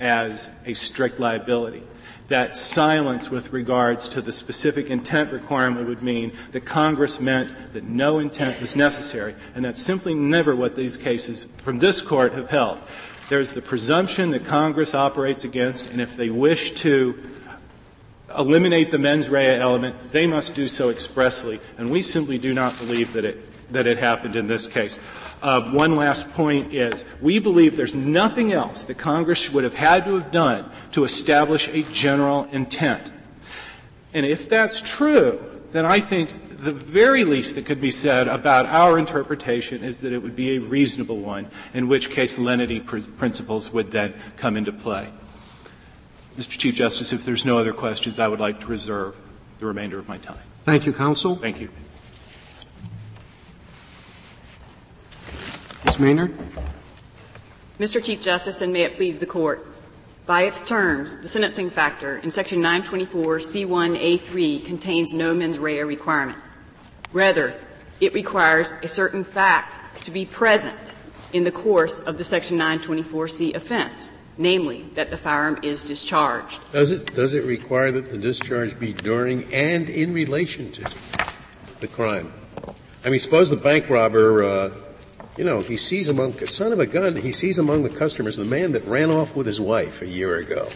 [0.00, 1.82] as a strict liability.
[2.28, 7.84] That silence with regards to the specific intent requirement would mean that Congress meant that
[7.84, 12.50] no intent was necessary, and that's simply never what these cases from this Court have
[12.50, 12.78] held.
[13.28, 17.16] There's the presumption that Congress operates against, and if they wish to
[18.36, 22.76] eliminate the mens rea element, they must do so expressly, and we simply do not
[22.78, 24.98] believe that it, that it happened in this case.
[25.42, 30.04] Uh, one last point is, we believe there's nothing else that Congress would have had
[30.04, 33.12] to have done to establish a general intent.
[34.14, 35.38] And if that's true,
[35.72, 40.12] then I think the very least that could be said about our interpretation is that
[40.12, 44.56] it would be a reasonable one, in which case lenity pr- principles would then come
[44.56, 45.12] into play.
[46.38, 46.58] Mr.
[46.58, 49.16] Chief Justice, if there's no other questions, I would like to reserve
[49.58, 50.38] the remainder of my time.
[50.64, 51.36] Thank you, counsel.
[51.36, 51.68] Thank you.
[55.98, 56.00] Ms.
[56.00, 56.36] Maynard.
[57.78, 58.04] Mr.
[58.04, 59.66] Chief Justice, and may it please the Court.
[60.26, 66.36] By its terms, the sentencing factor in Section 924C1A3 contains no mens rea requirement.
[67.14, 67.58] Rather,
[68.00, 70.94] it requires a certain fact to be present
[71.32, 76.60] in the course of the Section 924C offense, namely that the firearm is discharged.
[76.72, 80.84] Does it, does it require that the discharge be during and in relation to
[81.80, 82.34] the crime?
[83.02, 84.70] I mean, suppose the bank robber uh,
[85.36, 88.44] you know, he sees among, son of a gun, he sees among the customers the
[88.44, 90.68] man that ran off with his wife a year ago.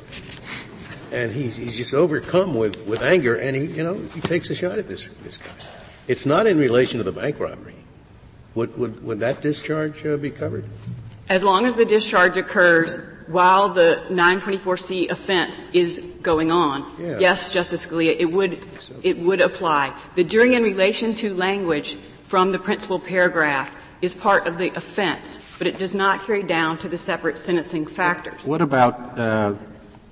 [1.13, 4.55] And he's, he's just overcome with, with anger and he, you know, he takes a
[4.55, 5.51] shot at this, this guy.
[6.09, 7.75] It's not in relation to the bank robbery.
[8.55, 10.65] Would, would, would that discharge uh, be covered?
[11.29, 17.19] As long as the discharge occurs while the 924C offense is going on, yeah.
[17.19, 18.95] yes, Justice Scalia, it would, so.
[19.05, 19.97] it would apply.
[20.17, 25.39] The during in relation to language from the principal paragraph is part of the offense,
[25.59, 28.47] but it does not carry down to the separate sentencing factors.
[28.47, 29.55] What about uh,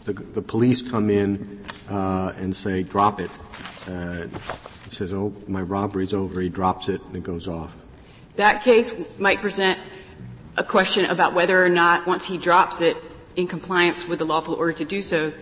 [0.04, 3.30] the, the, police come in uh, and say, drop it?
[3.88, 4.26] Uh,
[4.84, 6.40] he says, oh, my robbery's over.
[6.40, 7.76] He drops it and it goes off.
[8.36, 9.78] That case might present
[10.56, 12.96] a question about whether or not, once he drops it
[13.36, 15.32] in compliance with the lawful order to do so,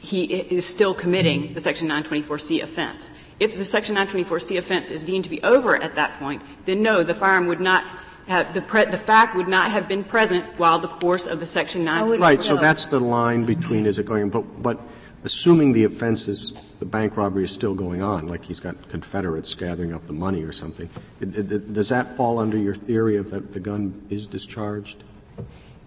[0.00, 3.10] he is still committing the Section 924C offense.
[3.40, 7.02] If the Section 924C offense is deemed to be over at that point, then no,
[7.02, 7.84] the firearm would not
[8.28, 11.46] have, the, pre, the fact would not have been present while the course of the
[11.46, 14.78] Section 924 Right, so that's the line between is it going, but, but
[15.24, 19.54] assuming the offense is, the bank robbery is still going on, like he's got Confederates
[19.54, 20.88] gathering up the money or something,
[21.20, 25.02] it, it, does that fall under your theory of that the gun is discharged?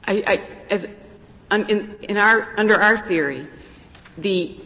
[0.05, 0.87] I, I as,
[1.51, 3.47] in, in our, under our theory,
[4.17, 4.59] the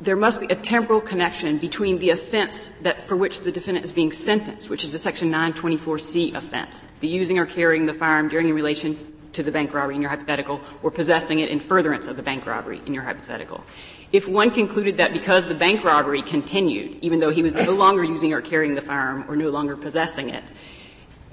[0.00, 3.92] there must be a temporal connection between the offense that for which the defendant is
[3.92, 8.48] being sentenced, which is the section 924C offense, the using or carrying the firearm during
[8.48, 8.98] in relation
[9.32, 12.46] to the bank robbery in your hypothetical, or possessing it in furtherance of the bank
[12.46, 13.64] robbery in your hypothetical.
[14.12, 18.02] If one concluded that because the bank robbery continued, even though he was no longer
[18.04, 20.44] using or carrying the firearm or no longer possessing it,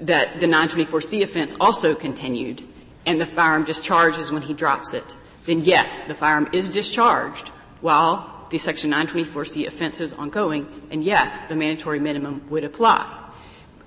[0.00, 2.66] that the 924C offense also continued,
[3.06, 7.48] and the firearm discharges when he drops it, then yes, the firearm is discharged
[7.80, 13.04] while the Section 924C offenses ongoing, and yes, the mandatory minimum would apply.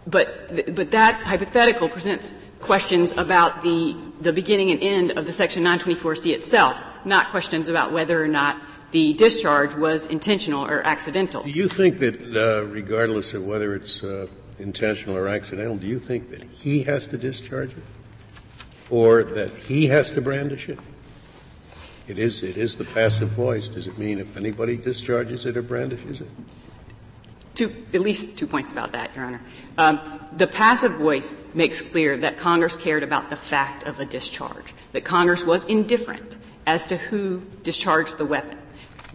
[0.06, 5.63] But, but that hypothetical presents questions about the, the beginning and end of the Section
[5.63, 11.43] 924C itself, not questions about whether or not the discharge was intentional or accidental.
[11.43, 14.27] Do you think that, uh, regardless of whether it's uh,
[14.60, 17.84] intentional or accidental, do you think that he has to discharge it?
[18.89, 20.80] Or that he has to brandish it?
[22.08, 23.67] It is, it is the passive voice.
[23.67, 26.30] Does it mean if anybody discharges it or brandishes it?
[27.54, 29.41] Two, at least two points about that, Your Honor.
[29.78, 30.00] Um,
[30.34, 35.04] the passive voice makes clear that Congress cared about the fact of a discharge, that
[35.04, 38.58] Congress was indifferent as to who discharged the weapon.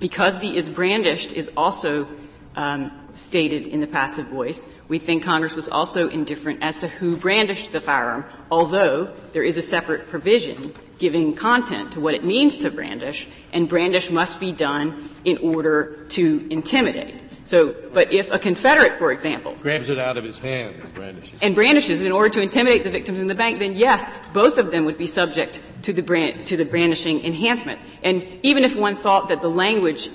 [0.01, 2.09] Because the is brandished is also
[2.57, 7.17] um, stated in the passive voice, we think Congress was also indifferent as to who
[7.17, 12.59] brandished the firearm, although there is a separate provision giving content to what it means
[12.59, 17.21] to brandish, and brandish must be done in order to intimidate.
[17.45, 21.43] So, but if a Confederate, for example, grabs it out of his hand and brandishes,
[21.43, 24.59] and brandishes it in order to intimidate the victims in the bank, then yes, both
[24.59, 27.81] of them would be subject to the brand, to the brandishing enhancement.
[28.05, 30.09] And even if one thought that the language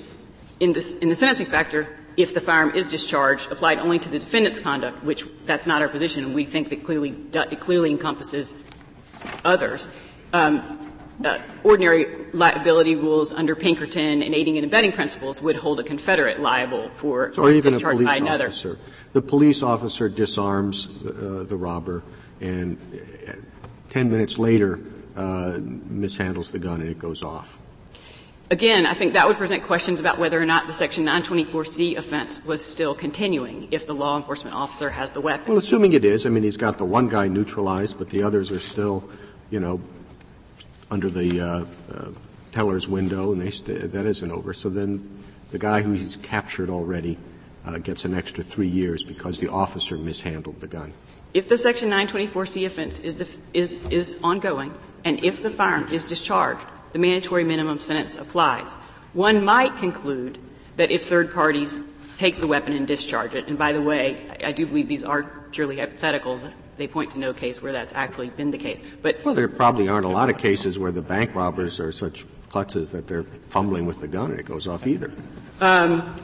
[0.58, 4.18] in the, in the sentencing factor, if the firearm is discharged, applied only to the
[4.18, 8.56] defendant's conduct, which that's not our position, and we think that clearly it clearly encompasses
[9.44, 9.86] others.
[10.32, 10.92] Um,
[11.24, 16.40] uh, ordinary liability rules under Pinkerton and aiding and abetting principles would hold a Confederate
[16.40, 18.78] liable for or even a police officer.
[19.12, 22.02] The police officer disarms the, uh, the robber,
[22.40, 22.78] and
[23.28, 23.32] uh,
[23.90, 24.80] ten minutes later
[25.16, 27.60] uh, mishandles the gun, and it goes off.
[28.50, 32.42] Again, I think that would present questions about whether or not the Section 924C offense
[32.46, 35.48] was still continuing if the law enforcement officer has the weapon.
[35.48, 38.50] Well, assuming it is, I mean, he's got the one guy neutralized, but the others
[38.50, 39.06] are still,
[39.50, 39.80] you know,
[40.90, 42.12] under the uh, uh,
[42.52, 44.54] teller's window, and they st- that isn't over.
[44.54, 47.18] So then the guy who he's captured already
[47.66, 50.94] uh, gets an extra three years because the officer mishandled the gun.
[51.34, 54.72] If the Section 924C offense is, def- is, is ongoing,
[55.04, 58.74] and if the firearm is discharged, the mandatory minimum sentence applies.
[59.12, 60.38] One might conclude
[60.76, 61.78] that if third parties
[62.16, 65.04] take the weapon and discharge it, and by the way, I, I do believe these
[65.04, 68.82] are purely hypotheticals, they point to no case where that's actually been the case.
[69.02, 72.24] But well, there probably aren't a lot of cases where the bank robbers are such
[72.50, 75.12] klutzes that they're fumbling with the gun and it goes off either.
[75.60, 76.16] Um,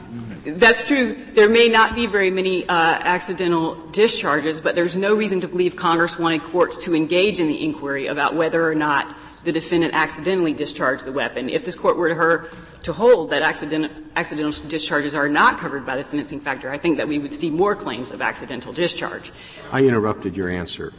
[0.45, 1.15] that's true.
[1.33, 5.75] There may not be very many uh, accidental discharges, but there's no reason to believe
[5.75, 9.13] Congress wanted courts to engage in the inquiry about whether or not
[9.45, 11.49] the defendant accidentally discharged the weapon.
[11.49, 12.49] If this court were to, her,
[12.83, 16.97] to hold that accident, accidental discharges are not covered by the sentencing factor, I think
[16.97, 19.31] that we would see more claims of accidental discharge.
[19.71, 20.93] I interrupted your answer.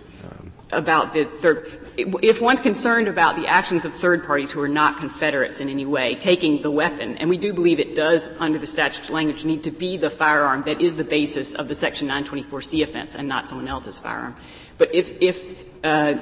[0.72, 4.96] About the third, if one's concerned about the actions of third parties who are not
[4.96, 8.66] Confederates in any way taking the weapon, and we do believe it does, under the
[8.66, 12.82] statute's language, need to be the firearm that is the basis of the Section 924C
[12.82, 14.34] offense and not someone else's firearm.
[14.76, 15.44] But if, if
[15.84, 16.16] uh,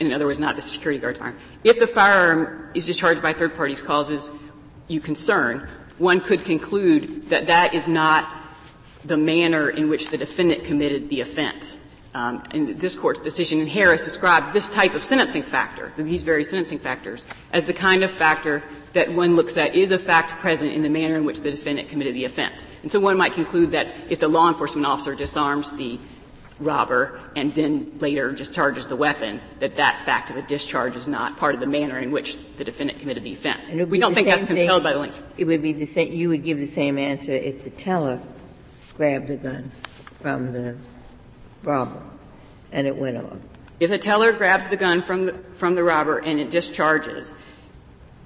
[0.00, 1.38] in other words, not the security guard's firearm.
[1.64, 4.30] If the firearm is discharged by third parties causes
[4.86, 8.32] you concern, one could conclude that that is not
[9.04, 11.84] the manner in which the defendant committed the offense.
[12.14, 16.42] Um, and this court's decision in Harris described this type of sentencing factor, these very
[16.42, 18.62] sentencing factors, as the kind of factor
[18.94, 21.88] that one looks at is a fact present in the manner in which the defendant
[21.88, 22.66] committed the offense.
[22.82, 25.98] And so one might conclude that if the law enforcement officer disarms the
[26.60, 31.36] robber and then later discharges the weapon, that that fact of a discharge is not
[31.36, 33.68] part of the manner in which the defendant committed the offense.
[33.68, 35.14] We don't think that's compelled by the link.
[35.36, 38.20] It would be the same, you would give the same answer if the teller
[38.96, 39.70] grabbed the gun
[40.20, 40.76] from the
[41.62, 42.02] robber
[42.72, 43.38] and it went off.
[43.80, 47.34] If the teller grabs the gun from the, from the robber and it discharges,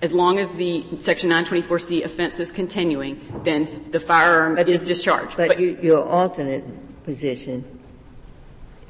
[0.00, 5.36] as long as the Section 924C offense is continuing, then the firearm but is discharged.
[5.36, 6.64] But, but you, your alternate
[7.04, 7.80] position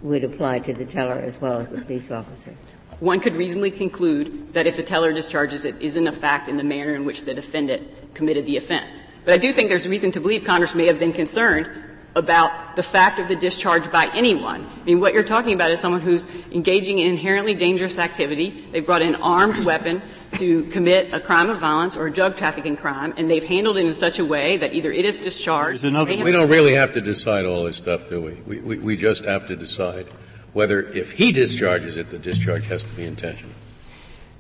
[0.03, 2.55] would apply to the teller as well as the police officer.
[3.01, 6.65] One could reasonably conclude that if the teller discharges it isn't a fact in the
[6.65, 9.03] manner in which the defendant committed the offense.
[9.25, 11.69] But I do think there's reason to believe Congress may have been concerned
[12.15, 14.67] about the fact of the discharge by anyone.
[14.83, 18.51] I mean, what you're talking about is someone who's engaging in inherently dangerous activity.
[18.71, 20.03] They've brought an armed weapon
[20.33, 23.87] to commit a crime of violence or a drug trafficking crime, and they've handled it
[23.87, 25.85] in such a way that either it is discharged.
[25.85, 28.35] we don't really have to decide all this stuff, do we?
[28.47, 28.79] We, we?
[28.79, 30.07] we just have to decide
[30.53, 33.55] whether, if he discharges it, the discharge has to be intentional.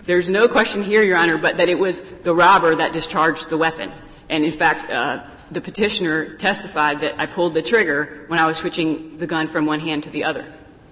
[0.05, 3.57] There's no question here, Your Honor, but that it was the robber that discharged the
[3.57, 3.93] weapon.
[4.29, 8.57] And in fact, uh, the petitioner testified that I pulled the trigger when I was
[8.57, 10.45] switching the gun from one hand to the other.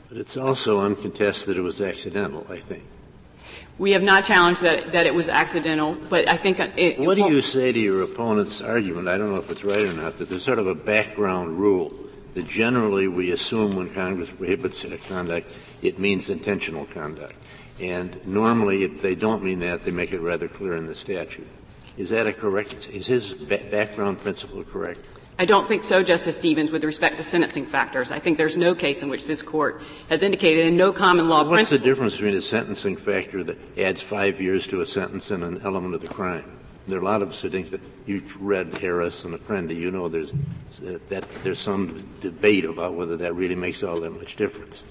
[0.08, 2.84] But it's also uncontested that it was accidental, I think.
[3.80, 7.32] We have not challenged that, that it was accidental, but I think it, What do
[7.32, 9.08] you say to your opponent's argument?
[9.08, 11.90] I don't know if it's right or not, that there's sort of a background rule
[12.34, 17.32] that generally we assume when Congress prohibits conduct, it means intentional conduct.
[17.80, 21.48] And normally, if they don't mean that, they make it rather clear in the statute.
[21.96, 25.08] Is that a correct, is his background principle correct?
[25.40, 28.12] I don't think so, Justice Stevens, with respect to sentencing factors.
[28.12, 31.38] I think there's no case in which this court has indicated and no common law
[31.44, 31.78] What's principle.
[31.78, 35.62] the difference between a sentencing factor that adds five years to a sentence and an
[35.64, 36.44] element of the crime?
[36.86, 39.76] There are a lot of us who think that you've read Harris and Apprendi.
[39.76, 40.30] You know there's
[41.08, 44.84] that there's some debate about whether that really makes all that much difference.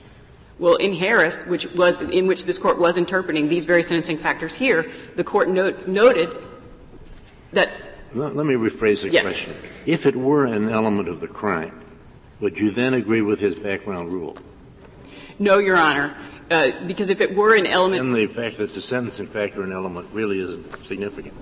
[0.58, 4.56] Well, in Harris, which was in which this court was interpreting these very sentencing factors
[4.56, 6.36] here, the court note, noted
[7.54, 7.72] that
[8.14, 9.22] let, let me rephrase the yes.
[9.22, 9.56] question.
[9.86, 11.82] If it were an element of the crime,
[12.40, 14.38] would you then agree with his background rule?
[15.38, 16.16] No, Your Honor.
[16.52, 18.02] Uh, because if it were an element.
[18.02, 21.34] And the fact that the sentencing factor an element really isn't significant.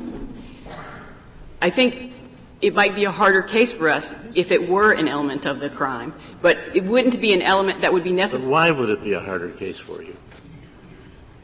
[1.62, 2.14] I think
[2.62, 5.70] it might be a harder case for us if it were an element of the
[5.70, 8.50] crime, but it wouldn't be an element that would be necessary.
[8.50, 10.16] But why would it be a harder case for you?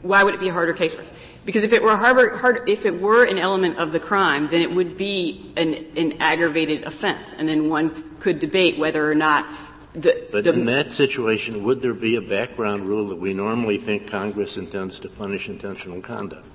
[0.02, 1.10] Why would it be a harder case for us?
[1.44, 4.72] Because if it were hard, if it were an element of the crime, then it
[4.72, 9.46] would be an, an aggravated offense, and then one could debate whether or not
[9.94, 13.78] the, but the, in that situation, would there be a background rule that we normally
[13.78, 16.48] think Congress intends to punish intentional conduct?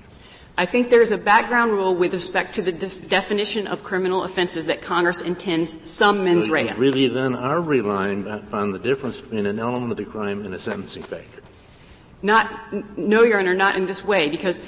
[0.57, 4.65] I think there's a background rule with respect to the def- definition of criminal offenses
[4.65, 6.73] that Congress intends some mens so rea.
[6.73, 10.59] really then are relying upon the difference between an element of the crime and a
[10.59, 11.41] sentencing factor.
[12.21, 14.61] Not, no, Your Honor, not in this way, because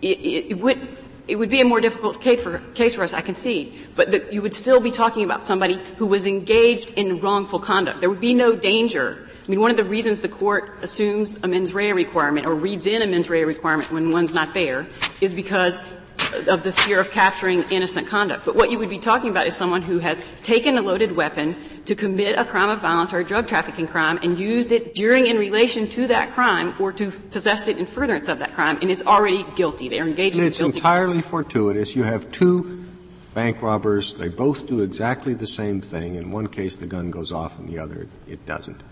[0.00, 0.18] it,
[0.50, 0.88] it, would,
[1.26, 4.40] it would be a more difficult case for, case for us, I concede, but you
[4.40, 8.00] would still be talking about somebody who was engaged in wrongful conduct.
[8.00, 11.48] There would be no danger I mean, one of the reasons the court assumes a
[11.48, 14.86] mens rea requirement or reads in a mens rea requirement when one's not there
[15.20, 15.80] is because
[16.48, 18.44] of the fear of capturing innocent conduct.
[18.44, 21.56] But what you would be talking about is someone who has taken a loaded weapon
[21.84, 25.26] to commit a crime of violence or a drug trafficking crime and used it during
[25.26, 28.90] in relation to that crime or to possessed it in furtherance of that crime and
[28.90, 29.88] is already guilty.
[29.88, 30.78] They are engaged and in it's guilty.
[30.78, 31.96] entirely fortuitous.
[31.96, 32.86] You have two
[33.34, 34.14] bank robbers.
[34.14, 36.14] They both do exactly the same thing.
[36.16, 38.82] In one case, the gun goes off, in the other, it doesn't.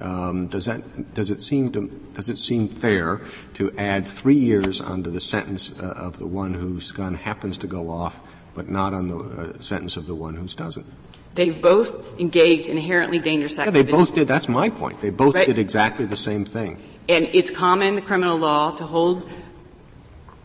[0.00, 3.20] Um, does that does it seem to does it seem fair
[3.54, 7.66] to add three years onto the sentence uh, of the one whose gun happens to
[7.68, 8.20] go off,
[8.54, 10.86] but not on the uh, sentence of the one whose doesn't?
[11.34, 13.90] They've both engaged in inherently dangerous activities.
[13.90, 14.28] Yeah, they both did.
[14.28, 15.00] That's my point.
[15.00, 15.46] They both right.
[15.46, 16.80] did exactly the same thing.
[17.08, 19.28] And it's common in the criminal law to hold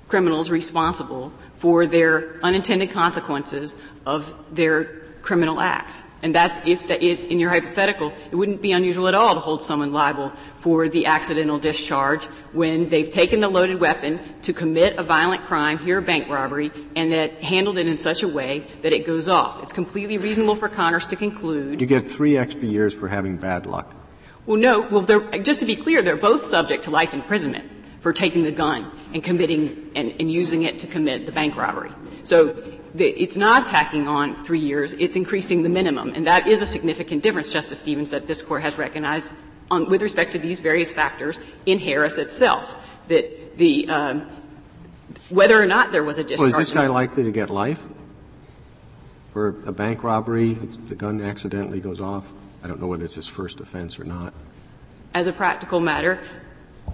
[0.08, 6.06] criminals responsible for their unintended consequences of their criminal acts.
[6.22, 9.40] And that's if, the, if, in your hypothetical, it wouldn't be unusual at all to
[9.40, 14.98] hold someone liable for the accidental discharge when they've taken the loaded weapon to commit
[14.98, 18.66] a violent crime, here a bank robbery, and that handled it in such a way
[18.82, 19.62] that it goes off.
[19.64, 21.80] It's completely reasonable for Congress to conclude.
[21.80, 23.96] You get three extra years for having bad luck.
[24.46, 24.82] Well, no.
[24.82, 25.04] Well,
[25.42, 29.24] just to be clear, they're both subject to life imprisonment for taking the gun and
[29.24, 31.92] committing and, and using it to commit the bank robbery.
[32.24, 36.14] So it's not tacking on three years, it's increasing the minimum.
[36.16, 39.32] And that is a significant difference, Justice Stevens, that this Court has recognized
[39.72, 42.76] on, with respect to these various factors in Harris itself.
[43.08, 44.28] That the, um,
[45.30, 46.52] whether or not there was a discharge.
[46.52, 47.88] Well, is this guy likely to get life?
[49.34, 52.34] For a bank robbery, the gun accidentally goes off?
[52.64, 54.34] I don't know whether it's his first offense or not.
[55.14, 56.20] As a practical matter,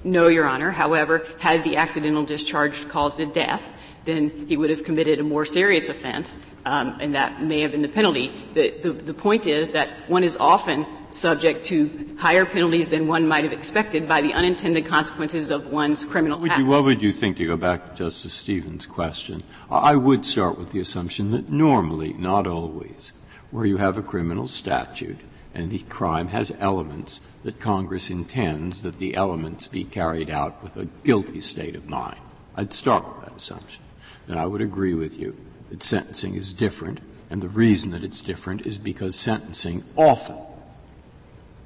[0.04, 0.72] no, Your Honor.
[0.72, 3.74] However, had the accidental discharge caused a death,
[4.06, 7.82] then he would have committed a more serious offense, um, and that may have been
[7.82, 8.32] the penalty.
[8.54, 13.28] The, the, the, point is that one is often subject to higher penalties than one
[13.28, 16.60] might have expected by the unintended consequences of one's criminal would act.
[16.60, 19.42] You, what would you think, to go back to Justice Stevens' question?
[19.70, 23.14] I would start with the assumption that normally, not always,
[23.52, 25.20] where you have a criminal statute
[25.56, 30.76] and the crime has elements that Congress intends that the elements be carried out with
[30.76, 32.20] a guilty state of mind.
[32.56, 33.85] I'd start with that assumption.
[34.28, 35.36] Then I would agree with you
[35.70, 37.00] that sentencing is different,
[37.30, 40.38] and the reason that it's different is because sentencing often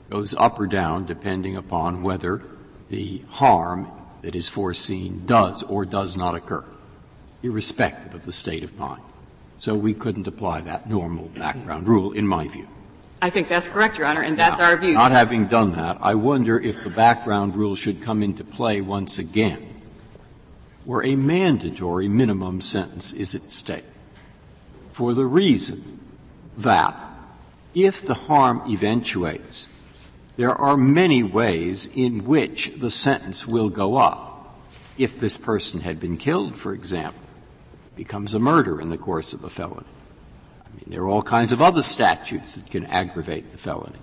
[0.10, 2.42] goes up or down depending upon whether
[2.90, 3.92] the harm
[4.22, 6.66] that is foreseen does or does not occur,
[7.44, 9.02] irrespective of the state of mind.
[9.58, 12.68] So we couldn't apply that normal background rule, in my view.
[13.22, 14.94] I think that's correct, Your Honor, and that's now, our view.
[14.94, 19.20] Not having done that, I wonder if the background rule should come into play once
[19.20, 19.79] again,
[20.90, 23.86] where a mandatory minimum sentence is at stake,
[24.90, 26.00] for the reason
[26.58, 26.96] that
[27.76, 29.68] if the harm eventuates,
[30.36, 34.60] there are many ways in which the sentence will go up.
[34.98, 37.22] If this person had been killed, for example,
[37.96, 39.86] becomes a murder in the course of a felony
[40.66, 44.00] I mean, there are all kinds of other statutes that can aggravate the felony.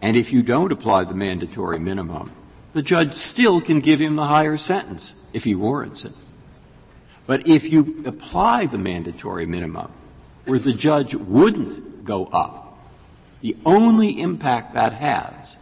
[0.00, 2.30] And if you don't apply the mandatory minimum,
[2.76, 6.12] the judge still can give him the higher sentence if he warrants it.
[7.26, 9.90] But if you apply the mandatory minimum
[10.44, 12.78] where the judge wouldn't go up,
[13.40, 15.56] the only impact that has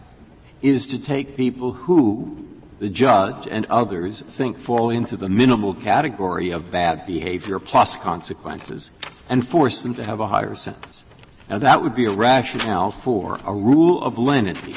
[0.61, 2.49] is to take people who
[2.81, 8.91] the judge and others think fall into the minimal category of bad behavior plus consequences
[9.29, 11.05] and force them to have a higher sentence.
[11.49, 14.75] Now that would be a rationale for a rule of lenity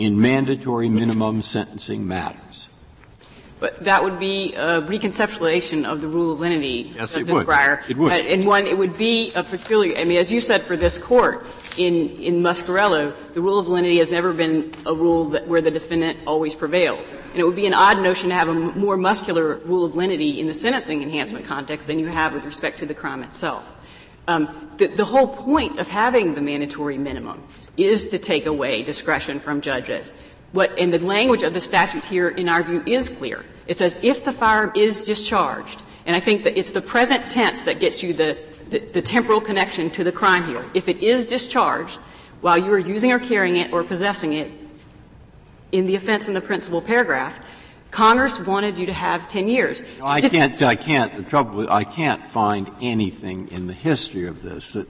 [0.00, 2.70] in mandatory minimum sentencing matters.
[3.60, 7.46] But that would be a reconceptualization of the rule of lenity, yes, it would.
[7.46, 7.88] Breyer.
[7.90, 8.10] It would.
[8.10, 11.44] And one, it would be a peculiar, I mean, as you said for this court,
[11.76, 15.70] in, in Muscarello, the rule of lenity has never been a rule that, where the
[15.70, 17.12] defendant always prevails.
[17.12, 20.40] And it would be an odd notion to have a more muscular rule of lenity
[20.40, 23.76] in the sentencing enhancement context than you have with respect to the crime itself.
[24.30, 27.42] Um, the, the whole point of having the mandatory minimum
[27.76, 30.14] is to take away discretion from judges.
[30.52, 33.44] What, and the language of the statute here, in our view, is clear.
[33.66, 37.62] It says if the firearm is discharged, and I think that it's the present tense
[37.62, 38.38] that gets you the,
[38.70, 40.64] the, the temporal connection to the crime here.
[40.74, 41.98] If it is discharged
[42.40, 44.52] while you are using or carrying it or possessing it
[45.72, 47.36] in the offense in the principal paragraph,
[47.90, 49.82] Congress wanted you to have 10 years.
[49.98, 54.42] No, I can't, I can't, the trouble, I can't find anything in the history of
[54.42, 54.88] this that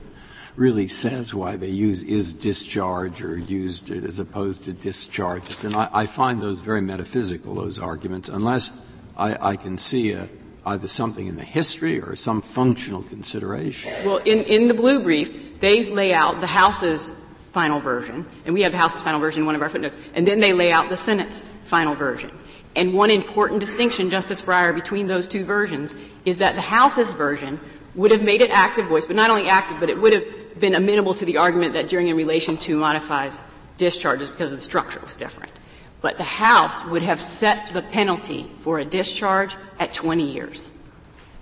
[0.56, 5.64] really says why they use is discharge or used it as opposed to discharges.
[5.64, 8.78] And I, I find those very metaphysical, those arguments, unless
[9.16, 10.28] I, I can see a,
[10.66, 13.92] either something in the history or some functional consideration.
[14.04, 17.14] Well, in, in the blue brief, they lay out the House's
[17.52, 20.26] final version, and we have the House's final version in one of our footnotes, and
[20.26, 22.30] then they lay out the Senate's final version.
[22.76, 27.58] And one important distinction, Justice Breyer, between those two versions is that the House's version
[27.94, 30.74] would have made it active voice, but not only active, but it would have been
[30.74, 33.42] amenable to the argument that during in relation to modifies
[33.76, 35.52] discharges because the structure was different.
[36.00, 40.68] But the House would have set the penalty for a discharge at 20 years.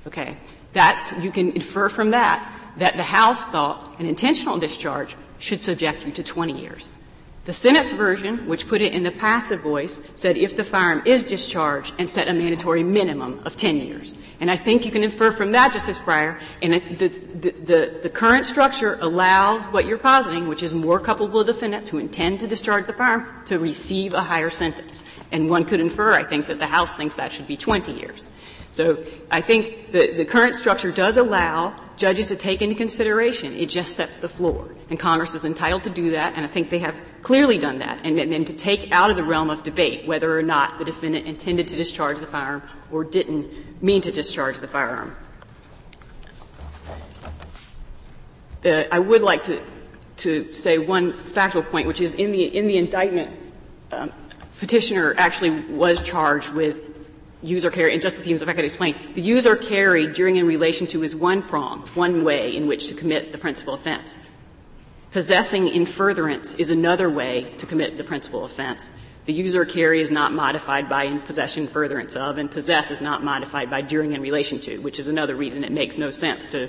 [0.07, 0.37] Okay?
[0.73, 6.07] That's, you can infer from that that the House thought an intentional discharge should subject
[6.07, 6.93] you to 20 years.
[7.49, 11.25] The Senate's version, which put it in the passive voice, said if the firearm is
[11.25, 14.19] discharged and set a mandatory minimum of 10 years.
[14.39, 17.09] And I think you can infer from that, Justice Breyer, and the,
[17.65, 22.41] the, the current structure allows what you're positing, which is more culpable defendants who intend
[22.41, 25.03] to discharge the firearm, to receive a higher sentence.
[25.33, 28.29] And one could infer, I think, that the House thinks that should be 20 years.
[28.73, 33.53] So I think the, the current structure does allow judges to take into consideration.
[33.55, 34.75] It just sets the floor.
[34.89, 38.01] And Congress is entitled to do that, and I think they have clearly done that.
[38.05, 41.27] And then to take out of the realm of debate whether or not the defendant
[41.27, 45.17] intended to discharge the firearm or didn't mean to discharge the firearm.
[48.63, 49.63] The, I would like to,
[50.19, 53.31] to say one factual point, which is in the, in the indictment,
[53.93, 54.13] um,
[54.59, 56.98] petitioner actually was charged with
[57.43, 60.87] user carry, and Justice Stevens, if I could explain, the user carry during in relation
[60.89, 64.19] to is one prong, one way in which to commit the principal offense.
[65.11, 68.91] Possessing in furtherance is another way to commit the principal offense.
[69.25, 73.23] The user carry is not modified by in possession furtherance of, and possess is not
[73.23, 76.69] modified by during in relation to, which is another reason it makes no sense to,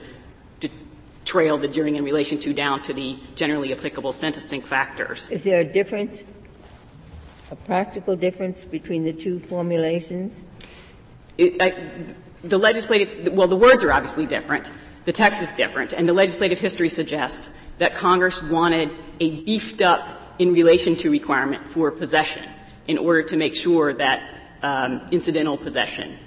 [0.59, 0.69] to
[1.25, 5.29] trail the during in relation to down to the generally applicable sentencing factors.
[5.29, 6.25] Is there a difference,
[7.51, 10.45] a practical difference between the two formulations?
[11.39, 11.89] It, I,
[12.43, 14.69] the legislative, well, the words are obviously different.
[15.05, 20.35] The text is different, and the legislative history suggests that Congress wanted a beefed up
[20.37, 22.43] in relation to requirement for possession
[22.87, 24.21] in order to make sure that
[24.63, 26.17] um, incidental possession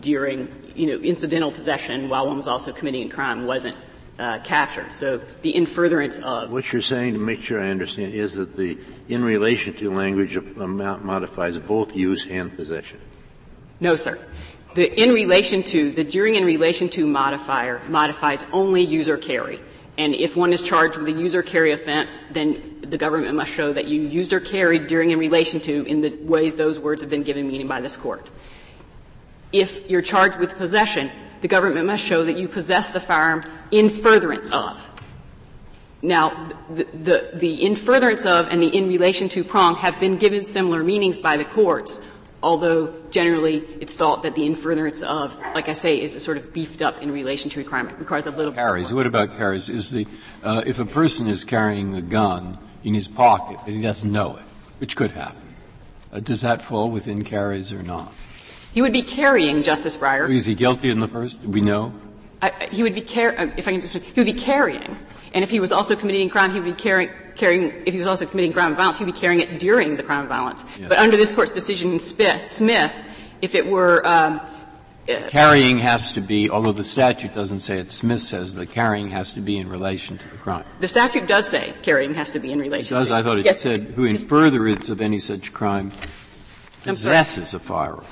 [0.00, 3.76] during, you know, incidental possession while one was also committing a crime wasn't
[4.18, 4.92] uh, captured.
[4.92, 6.50] So the in furtherance of.
[6.50, 8.78] What you're saying, to make sure I understand, is that the
[9.08, 13.00] in relation to language modifies both use and possession.
[13.78, 14.18] No, sir.
[14.76, 19.58] The in relation to, the during in relation to modifier modifies only user carry.
[19.96, 23.72] And if one is charged with a user carry offense, then the government must show
[23.72, 27.10] that you used or carried during in relation to in the ways those words have
[27.10, 28.28] been given meaning by this court.
[29.50, 31.10] If you're charged with possession,
[31.40, 34.90] the government must show that you possess the firearm in furtherance of.
[36.02, 40.16] Now, the, the, the in furtherance of and the in relation to prong have been
[40.16, 42.02] given similar meanings by the courts,
[42.42, 46.52] although generally it's thought that the in furtherance of, like I say, is sort of
[46.52, 48.92] beefed up in relation to requirement, requires a little carries.
[48.92, 49.68] What about carries?
[49.68, 50.06] Is the
[50.42, 54.36] uh, if a person is carrying a gun in his pocket and he doesn't know
[54.36, 54.44] it,
[54.78, 55.42] which could happen,
[56.12, 58.12] uh, does that fall within carries or not?
[58.72, 60.28] He would be carrying, Justice Breyer.
[60.28, 61.40] Is he guilty in the first?
[61.42, 61.94] We know?
[62.42, 64.98] I, he would be car- uh, if I can just, he would be carrying,
[65.32, 67.72] and if he was also committing crime, he would be carrying, carrying.
[67.86, 70.02] If he was also committing crime of violence, he would be carrying it during the
[70.02, 70.64] crime of violence.
[70.78, 70.88] Yes.
[70.88, 72.92] But under this court's decision in Smith,
[73.40, 74.40] if it were um,
[75.08, 79.10] uh, carrying has to be, although the statute doesn't say it, Smith says the carrying
[79.10, 80.64] has to be in relation to the crime.
[80.80, 82.96] The statute does say carrying has to be in relation.
[82.96, 83.10] It does.
[83.10, 83.60] I thought it yes.
[83.60, 85.92] said who in furtherance of any such crime
[86.82, 88.04] possesses a firearm.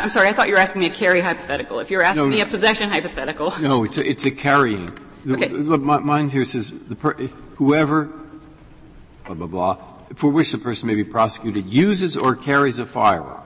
[0.00, 1.80] I'm sorry, I thought you were asking me a carry hypothetical.
[1.80, 3.52] If you're asking no, me a possession hypothetical.
[3.60, 4.96] No, it's a, it's a carrying.
[5.28, 5.48] Okay.
[5.48, 7.14] My Mine here says the per,
[7.56, 8.10] whoever,
[9.26, 9.78] blah, blah, blah,
[10.14, 13.42] for which the person may be prosecuted uses or carries a firearm,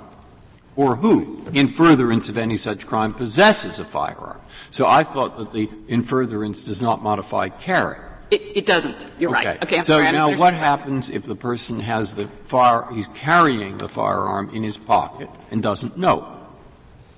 [0.74, 4.40] or who, in furtherance of any such crime, possesses a firearm.
[4.70, 7.99] So I thought that the in furtherance does not modify carry.
[8.30, 9.07] It, it doesn't.
[9.18, 9.47] You're okay.
[9.47, 9.62] right.
[9.62, 9.76] Okay.
[9.76, 12.90] I'm so sorry, now, what happens if the person has the fire?
[12.92, 16.36] He's carrying the firearm in his pocket and doesn't know.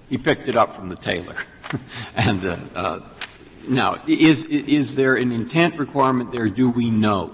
[0.09, 1.37] He picked it up from the tailor,
[2.17, 3.01] and uh, uh,
[3.69, 6.49] Now, is, is there an intent requirement there?
[6.49, 7.31] Do we know?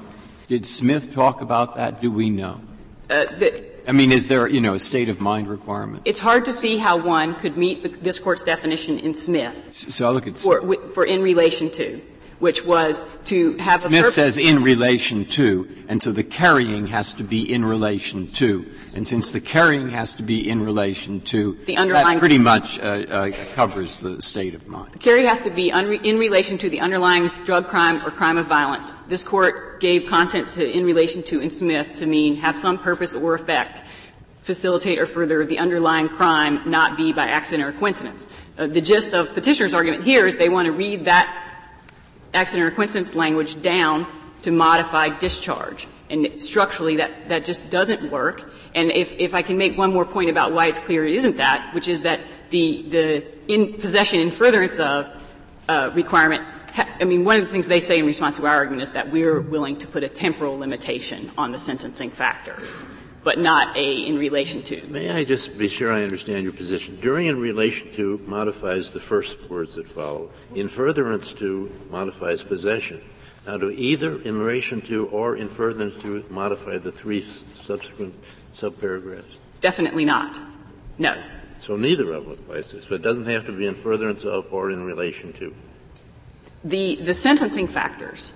[0.48, 2.00] Did Smith talk about that?
[2.00, 2.60] Do we know?
[3.08, 6.02] Uh, the, I mean, is there, you know, a state of mind requirement?
[6.04, 9.72] It's hard to see how one could meet the, this court's definition in Smith.
[9.72, 12.00] So I look at for, for in relation to
[12.38, 17.24] which was to have Smith says in relation to, and so the carrying has to
[17.24, 18.70] be in relation to.
[18.94, 22.78] And since the carrying has to be in relation to, the underlying that pretty much
[22.78, 24.92] uh, uh, covers the state of mind.
[24.92, 28.38] The carry has to be unre- in relation to the underlying drug crime or crime
[28.38, 28.92] of violence.
[29.08, 33.14] This court gave content to in relation to in Smith to mean have some purpose
[33.14, 33.82] or effect
[34.44, 38.28] facilitate or further the underlying crime not be by accident or coincidence.
[38.58, 41.43] Uh, the gist of petitioner's argument here is they want to read that
[42.34, 44.06] accident or coincidence language down
[44.42, 45.86] to modify discharge.
[46.10, 48.50] And structurally, that, that just doesn't work.
[48.74, 51.38] And if, if I can make one more point about why it's clear it isn't
[51.38, 52.20] that, which is that
[52.50, 55.10] the, the in possession and furtherance of
[55.68, 56.44] uh, requirement
[57.00, 59.12] I mean, one of the things they say in response to our argument is that
[59.12, 62.82] we're willing to put a temporal limitation on the sentencing factors
[63.24, 64.86] but not a in relation to.
[64.88, 66.98] May I just be sure I understand your position?
[67.00, 70.30] During in relation to modifies the first words that follow.
[70.54, 73.02] In furtherance to modifies possession.
[73.46, 78.14] Now, do either in relation to or in furtherance to modify the three subsequent
[78.52, 79.36] subparagraphs?
[79.60, 80.40] Definitely not.
[80.98, 81.22] No.
[81.60, 82.82] So neither of them applies to.
[82.82, 85.54] So it doesn't have to be in furtherance of or in relation to.
[86.62, 88.32] The the sentencing factors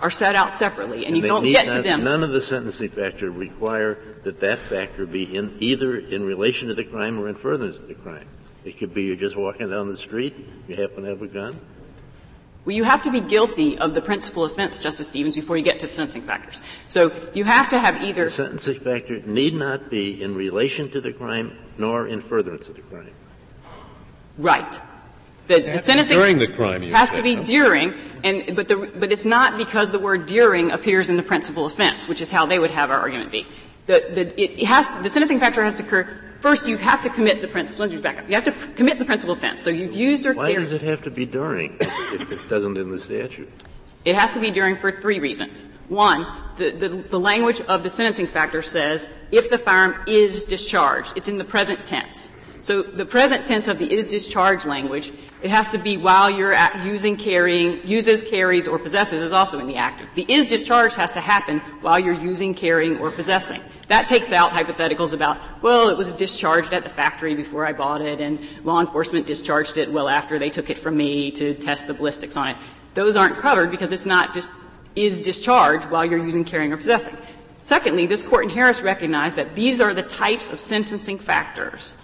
[0.00, 2.04] are set out separately, and, and you don't get not, to them.
[2.04, 6.74] None of the sentencing factors require that that factor be in either in relation to
[6.74, 8.26] the crime or in furtherance of the crime.
[8.64, 10.36] It could be you're just walking down the street,
[10.68, 11.60] you happen to have a gun.
[12.64, 15.80] Well, you have to be guilty of the principal offense, Justice Stevens, before you get
[15.80, 16.60] to the sentencing factors.
[16.88, 18.24] So you have to have either.
[18.24, 22.74] The sentencing factor need not be in relation to the crime nor in furtherance of
[22.74, 23.12] the crime.
[24.36, 24.80] Right.
[25.48, 29.24] The, the sentencing during the crime has to be during, and but the but it's
[29.24, 32.70] not because the word during appears in the principal offense, which is how they would
[32.70, 33.46] have our argument be.
[33.86, 36.06] The, the it has to, the sentencing factor has to occur.
[36.40, 37.86] First, you have to commit the principal.
[37.86, 38.28] Let me back up.
[38.28, 39.62] You have to commit the principal offense.
[39.62, 42.90] So you've used or why does it have to be during if it doesn't in
[42.90, 43.50] the statute?
[44.04, 45.64] It has to be during for three reasons.
[45.88, 46.26] One,
[46.58, 51.28] the, the, the, language of the sentencing factor says if the firearm is discharged, it's
[51.28, 52.30] in the present tense.
[52.60, 56.56] So the present tense of the is discharged language, it has to be while you're
[56.84, 60.08] using, carrying, uses, carries, or possesses is also in the active.
[60.14, 63.60] The is discharged has to happen while you're using, carrying, or possessing.
[63.86, 68.02] That takes out hypotheticals about, well, it was discharged at the factory before I bought
[68.02, 71.86] it, and law enforcement discharged it well after they took it from me to test
[71.86, 72.56] the ballistics on it.
[72.94, 74.50] Those aren't covered because it's not just
[74.96, 77.16] is discharged while you're using, carrying, or possessing.
[77.62, 81.94] Secondly, this court in Harris recognized that these are the types of sentencing factors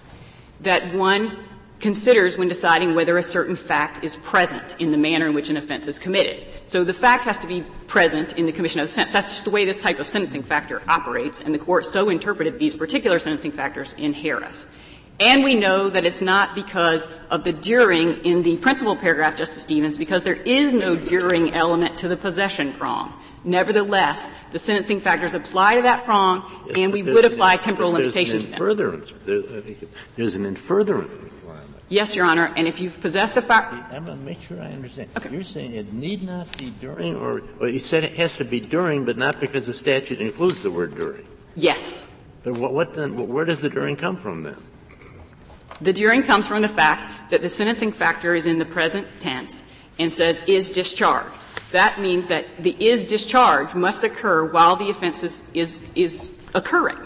[0.65, 1.37] that one
[1.79, 5.57] considers when deciding whether a certain fact is present in the manner in which an
[5.57, 6.45] offense is committed.
[6.67, 9.13] So the fact has to be present in the commission of offense.
[9.13, 12.59] That's just the way this type of sentencing factor operates, and the court so interpreted
[12.59, 14.67] these particular sentencing factors in Harris.
[15.19, 19.63] And we know that it's not because of the during in the principal paragraph, Justice
[19.63, 23.13] Stevens, because there is no during element to the possession prong.
[23.45, 28.39] Nevertheless, the sentencing factors apply to that prong, yes, and we would apply temporal limitation
[28.39, 28.57] to them.
[28.57, 29.13] Furtherance.
[30.15, 31.75] There's an in furtherance requirement.
[31.87, 33.85] Yes, Your Honor, and if you've possessed a firearm.
[33.91, 35.09] I'm going to make sure I understand.
[35.15, 35.29] Okay.
[35.29, 38.59] You're saying it need not be during, or well, you said it has to be
[38.59, 41.27] during, but not because the statute includes the word during.
[41.55, 42.11] Yes.
[42.43, 44.57] But what, what then, where does the during come from then?
[45.81, 49.63] The during comes from the fact that the sentencing factor is in the present tense
[49.99, 51.29] and says is discharged.
[51.75, 56.97] That means that the is discharge must occur while the offense is, is, is occurring.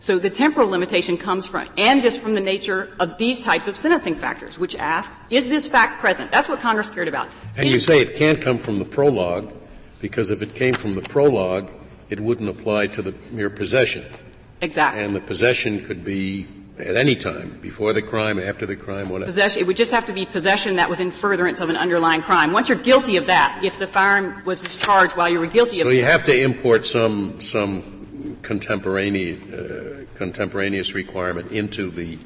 [0.00, 3.78] So the temporal limitation comes from, and just from the nature of these types of
[3.78, 6.32] sentencing factors, which ask, is this fact present?
[6.32, 7.28] That's what Congress cared about.
[7.56, 9.54] And is you say it can't come from the prologue,
[10.00, 11.70] because if it came from the prologue,
[12.10, 14.04] it wouldn't apply to the mere possession.
[14.60, 15.04] Exactly.
[15.04, 19.26] And the possession could be at any time, before the crime, after the crime, whatever.
[19.26, 22.20] Possession, it would just have to be possession that was in furtherance of an underlying
[22.20, 22.52] crime.
[22.52, 25.86] Once you're guilty of that, if the firearm was discharged while you were guilty of
[25.86, 32.18] so you have to import some, some contemporaneous, uh, contemporaneous requirement into the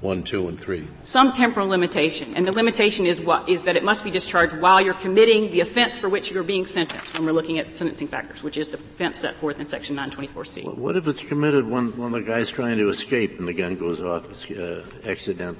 [0.00, 0.86] one, two, and three.
[1.04, 4.80] Some temporal limitation, and the limitation is what is that it must be discharged while
[4.80, 7.18] you're committing the offense for which you're being sentenced.
[7.18, 10.64] When we're looking at sentencing factors, which is the offense set forth in Section 924C.
[10.64, 13.76] Well, what if it's committed when, when the guy's trying to escape and the gun
[13.76, 15.58] goes off uh, accidentally?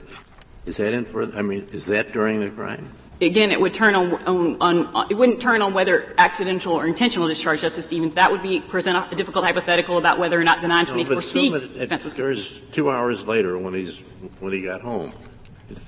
[0.67, 1.23] Is that in for?
[1.37, 2.91] I mean, is that during the crime?
[3.21, 4.15] Again, it would turn on,
[4.61, 8.15] on, on, it wouldn't turn on whether accidental or intentional discharge, Justice Stevens.
[8.15, 12.05] That would be present a difficult hypothetical about whether or not the 924C no, offense
[12.05, 12.61] was.
[12.73, 13.99] Two hours later when he's
[14.41, 15.13] when he got home,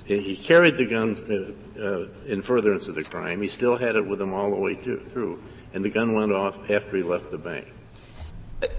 [0.05, 3.41] He carried the gun uh, uh, in furtherance of the crime.
[3.41, 5.41] He still had it with him all the way to, through,
[5.73, 7.67] and the gun went off after he left the bank.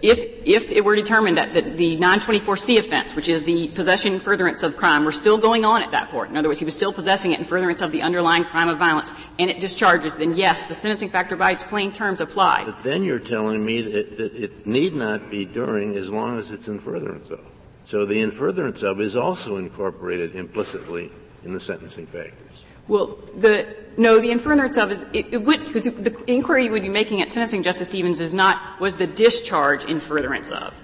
[0.03, 4.23] If, if it were determined that the, the 924C offense, which is the possession and
[4.23, 6.75] furtherance of crime, were still going on at that point, in other words, he was
[6.75, 10.35] still possessing it in furtherance of the underlying crime of violence, and it discharges, then
[10.35, 12.71] yes, the sentencing factor by its plain terms applies.
[12.71, 16.51] But then you're telling me that, that it need not be during as long as
[16.51, 17.41] it's in furtherance of.
[17.85, 21.11] So the in furtherance of is also incorporated implicitly
[21.43, 22.65] in the sentencing factors.
[22.91, 26.73] Well, the no, the in furtherance of is it, it would because the inquiry you
[26.73, 30.75] would be making at sentencing, Justice Stevens, is not was the discharge in furtherance of.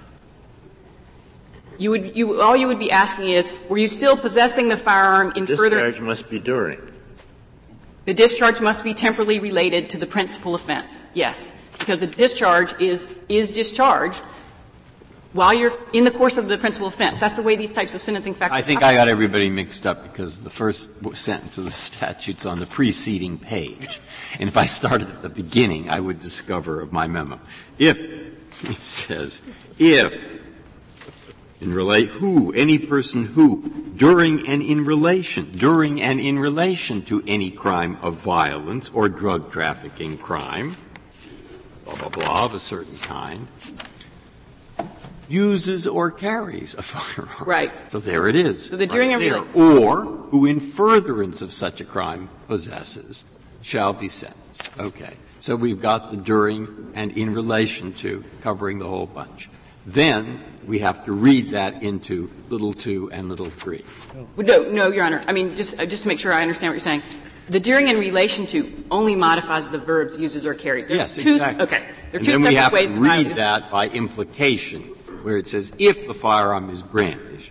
[1.78, 5.32] You would you all you would be asking is were you still possessing the firearm
[5.34, 5.94] in discharge furtherance?
[5.94, 6.80] Discharge must be during.
[8.04, 11.06] The discharge must be temporally related to the principal offense.
[11.12, 14.22] Yes, because the discharge is is discharged
[15.36, 17.20] while you're in the course of the principal offense.
[17.20, 18.58] That's the way these types of sentencing factors.
[18.58, 22.58] I think I got everybody mixed up because the first sentence of the statute's on
[22.58, 24.00] the preceding page.
[24.40, 27.38] And if I started at the beginning, I would discover of my memo.
[27.78, 29.42] If, it says,
[29.78, 30.42] if,
[31.60, 37.22] in relate, who, any person who, during and in relation, during and in relation to
[37.26, 40.76] any crime of violence or drug trafficking crime,
[41.84, 43.48] blah, blah, blah, of a certain kind,
[45.28, 47.48] uses or carries a firearm.
[47.48, 47.90] Right.
[47.90, 48.66] So there it is.
[48.66, 49.64] So the during right and there.
[49.64, 53.24] Or who in furtherance of such a crime possesses
[53.62, 54.70] shall be sentenced.
[54.78, 55.14] Okay.
[55.40, 59.48] So we've got the during and in relation to covering the whole bunch.
[59.84, 63.84] Then we have to read that into little two and little three.
[64.36, 65.22] No, no, Your Honor.
[65.28, 67.02] I mean, just, uh, just to make sure I understand what you're saying.
[67.48, 70.88] The during in relation to only modifies the verbs uses or carries.
[70.88, 71.62] There yes, two, exactly.
[71.62, 71.78] Okay.
[71.78, 74.95] There are and two then separate we have ways to read that by implication
[75.26, 77.50] where it says if the firearm is brandished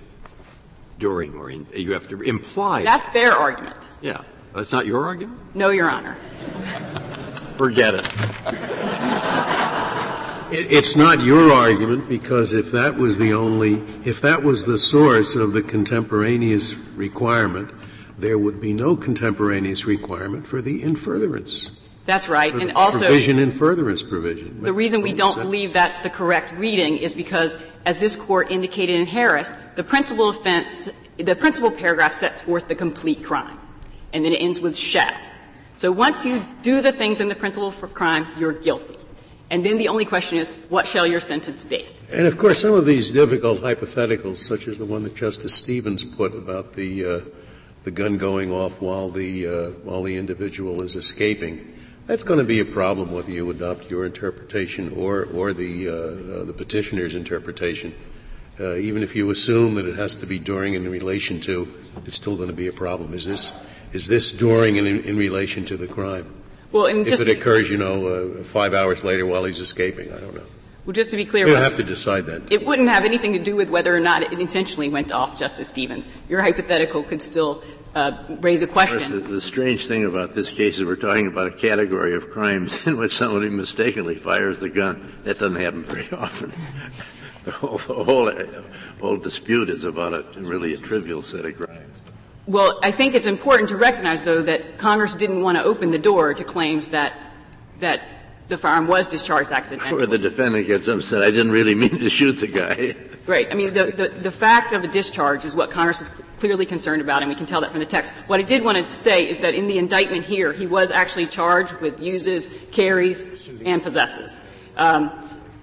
[0.97, 2.81] during or in, you have to imply.
[2.83, 3.75] That's their argument.
[3.99, 4.21] Yeah.
[4.53, 5.37] That's not your argument?
[5.53, 6.15] No, Your Honor.
[7.57, 8.07] Forget it.
[10.53, 15.35] It's not your argument because if that was the only, if that was the source
[15.35, 17.71] of the contemporaneous requirement,
[18.17, 21.71] there would be no contemporaneous requirement for the in furtherance.
[22.05, 22.53] That's right.
[22.53, 24.61] And also provision in furtherance provision.
[24.61, 28.95] The reason we don't believe that's the correct reading is because, as this court indicated
[28.95, 33.59] in Harris, the principal offense, the principal paragraph sets forth the complete crime,
[34.13, 35.11] and then it ends with shall.
[35.77, 38.97] So once you do the things in the principal for crime, you're guilty.
[39.49, 41.85] And then the only question is, what shall your sentence be?
[42.11, 46.03] And of course, some of these difficult hypotheticals, such as the one that Justice Stevens
[46.03, 47.19] put about the uh,
[47.83, 51.74] the gun going off while the uh, while the individual is escaping,
[52.07, 55.91] that's going to be a problem whether you adopt your interpretation or, or the, uh,
[55.93, 57.93] uh, the petitioner's interpretation.
[58.59, 61.67] Uh, even if you assume that it has to be during and in relation to,
[62.05, 63.13] it's still going to be a problem.
[63.13, 63.51] Is this,
[63.91, 66.33] is this during and in, in relation to the crime?
[66.71, 70.35] Well, if it occurs, you know, uh, five hours later while he's escaping, I don't
[70.35, 70.45] know.
[70.85, 72.51] Well, just to be clear, you don't have to decide that.
[72.51, 75.67] It wouldn't have anything to do with whether or not it intentionally went off, Justice
[75.67, 76.07] Stevens.
[76.29, 77.63] Your hypothetical could still
[77.95, 78.99] uh, raise a question.
[79.19, 82.85] The, the, strange thing about this case is we're talking about a category of crimes
[82.87, 85.11] in which somebody mistakenly fires the gun.
[85.23, 86.53] That doesn't happen very often.
[87.45, 88.31] the, whole, the whole,
[88.99, 92.03] whole dispute is about a really a trivial set of crimes.
[92.45, 95.97] Well, I think it's important to recognize, though, that Congress didn't want to open the
[95.97, 97.13] door to claims that
[97.79, 98.01] that
[98.47, 100.03] the firearm was discharged accidentally.
[100.03, 101.23] Or the defendant gets upset.
[101.23, 102.95] I didn't really mean to shoot the guy.
[103.25, 103.51] Right.
[103.51, 107.01] I mean, the, the, the, fact of a discharge is what Congress was clearly concerned
[107.01, 108.13] about, and we can tell that from the text.
[108.27, 111.25] What I did want to say is that in the indictment here, he was actually
[111.25, 114.43] charged with uses, carries, and possesses.
[114.77, 115.11] Um,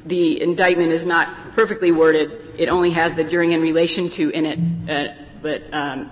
[0.04, 2.32] the indictment is not perfectly worded.
[2.58, 4.58] It only has the during and relation to in it,
[4.90, 6.10] uh, but um,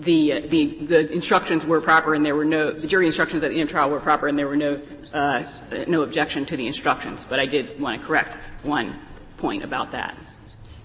[0.00, 3.50] the, uh, the, the instructions were proper and there were no, the jury instructions at
[3.50, 4.80] the end of trial were proper and there were no,
[5.14, 5.42] uh,
[5.86, 7.24] no objection to the instructions.
[7.24, 8.98] But I did want to correct one
[9.36, 10.16] point about that.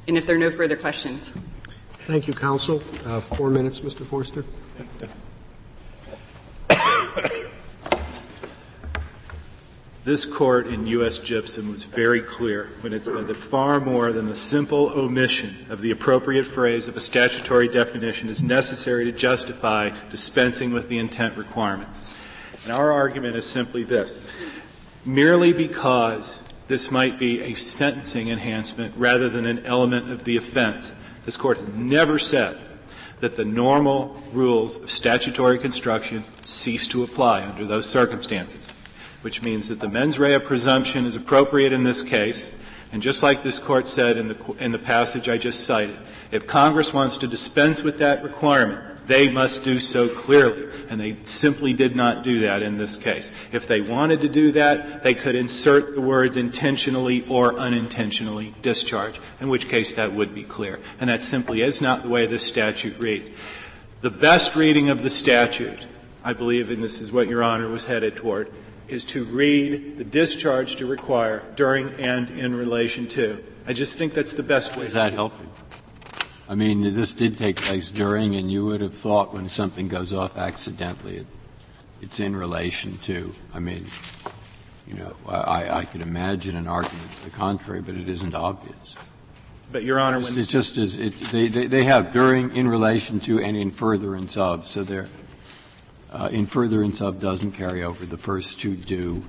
[0.08, 1.32] And if there are no further questions.
[2.06, 2.82] Thank you, counsel.
[3.06, 4.06] Uh, four minutes, Mr.
[4.06, 4.46] Forster.
[10.08, 11.20] This court in U.S.
[11.20, 15.82] Gypsum was very clear when it said that far more than the simple omission of
[15.82, 21.36] the appropriate phrase of a statutory definition is necessary to justify dispensing with the intent
[21.36, 21.90] requirement.
[22.64, 24.18] And our argument is simply this.
[25.04, 26.40] Merely because
[26.70, 30.94] this might be a sentencing enhancement rather than an element of the offense,
[31.26, 32.58] this court has never said
[33.20, 38.72] that the normal rules of statutory construction cease to apply under those circumstances
[39.28, 42.50] which means that the mens rea presumption is appropriate in this case.
[42.94, 45.98] And just like this court said in the, in the passage I just cited,
[46.32, 51.16] if Congress wants to dispense with that requirement, They must do so clearly, and they
[51.24, 53.32] simply did not do that in this case.
[53.54, 59.22] If they wanted to do that, they could insert the words intentionally or unintentionally discharge,
[59.40, 60.80] in which case that would be clear.
[61.00, 63.30] And that simply is not the way this statute reads.
[64.02, 65.88] The best reading of the statute,
[66.22, 68.52] I believe, and this is what Your Honor was headed toward,
[68.88, 73.44] is to read the discharge to require during and in relation to.
[73.66, 74.84] I just think that's the best way.
[74.84, 75.50] Does that help you?
[76.50, 80.14] I mean, this did take place during, and you would have thought when something goes
[80.14, 81.28] off accidentally, it,
[82.02, 83.34] it's in relation to.
[83.54, 83.86] I mean,
[84.88, 88.96] you know, I, I could imagine an argument to the contrary, but it isn't obvious.
[89.70, 92.70] But, Your Honor, it's, when it's just as it, they, they, they have during, in
[92.70, 94.66] relation to, and in furtherance of.
[94.66, 95.10] So they're
[96.26, 98.06] in furtherance of doesn't carry over.
[98.06, 99.24] The first two do.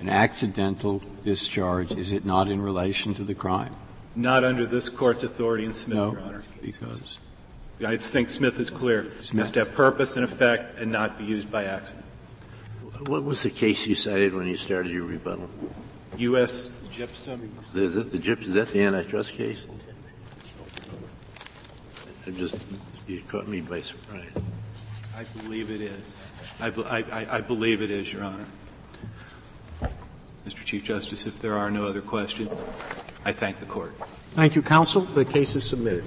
[0.00, 3.74] An accidental discharge is it not in relation to the crime?
[4.14, 6.42] Not under this Court's authority in Smith, no, Your Honor.
[6.60, 7.18] because
[7.84, 9.10] I think Smith is clear.
[9.20, 9.34] Smith.
[9.34, 12.04] It has to have purpose and effect and not be used by accident.
[13.06, 15.50] What was the case you cited when you started your rebuttal?
[16.18, 16.68] U.S.
[16.92, 17.50] Gypsum.
[17.74, 18.48] Is that the gypsum?
[18.48, 19.66] Is that the antitrust case?
[22.26, 22.56] I just
[23.08, 24.30] you caught me by surprise.
[25.16, 26.16] I believe it is.
[26.60, 28.46] I, I, I believe it is, Your Honor.
[30.46, 30.64] Mr.
[30.64, 32.62] Chief Justice, if there are no other questions,
[33.24, 33.94] I thank the Court.
[34.34, 35.02] Thank you, counsel.
[35.02, 36.04] The case is submitted.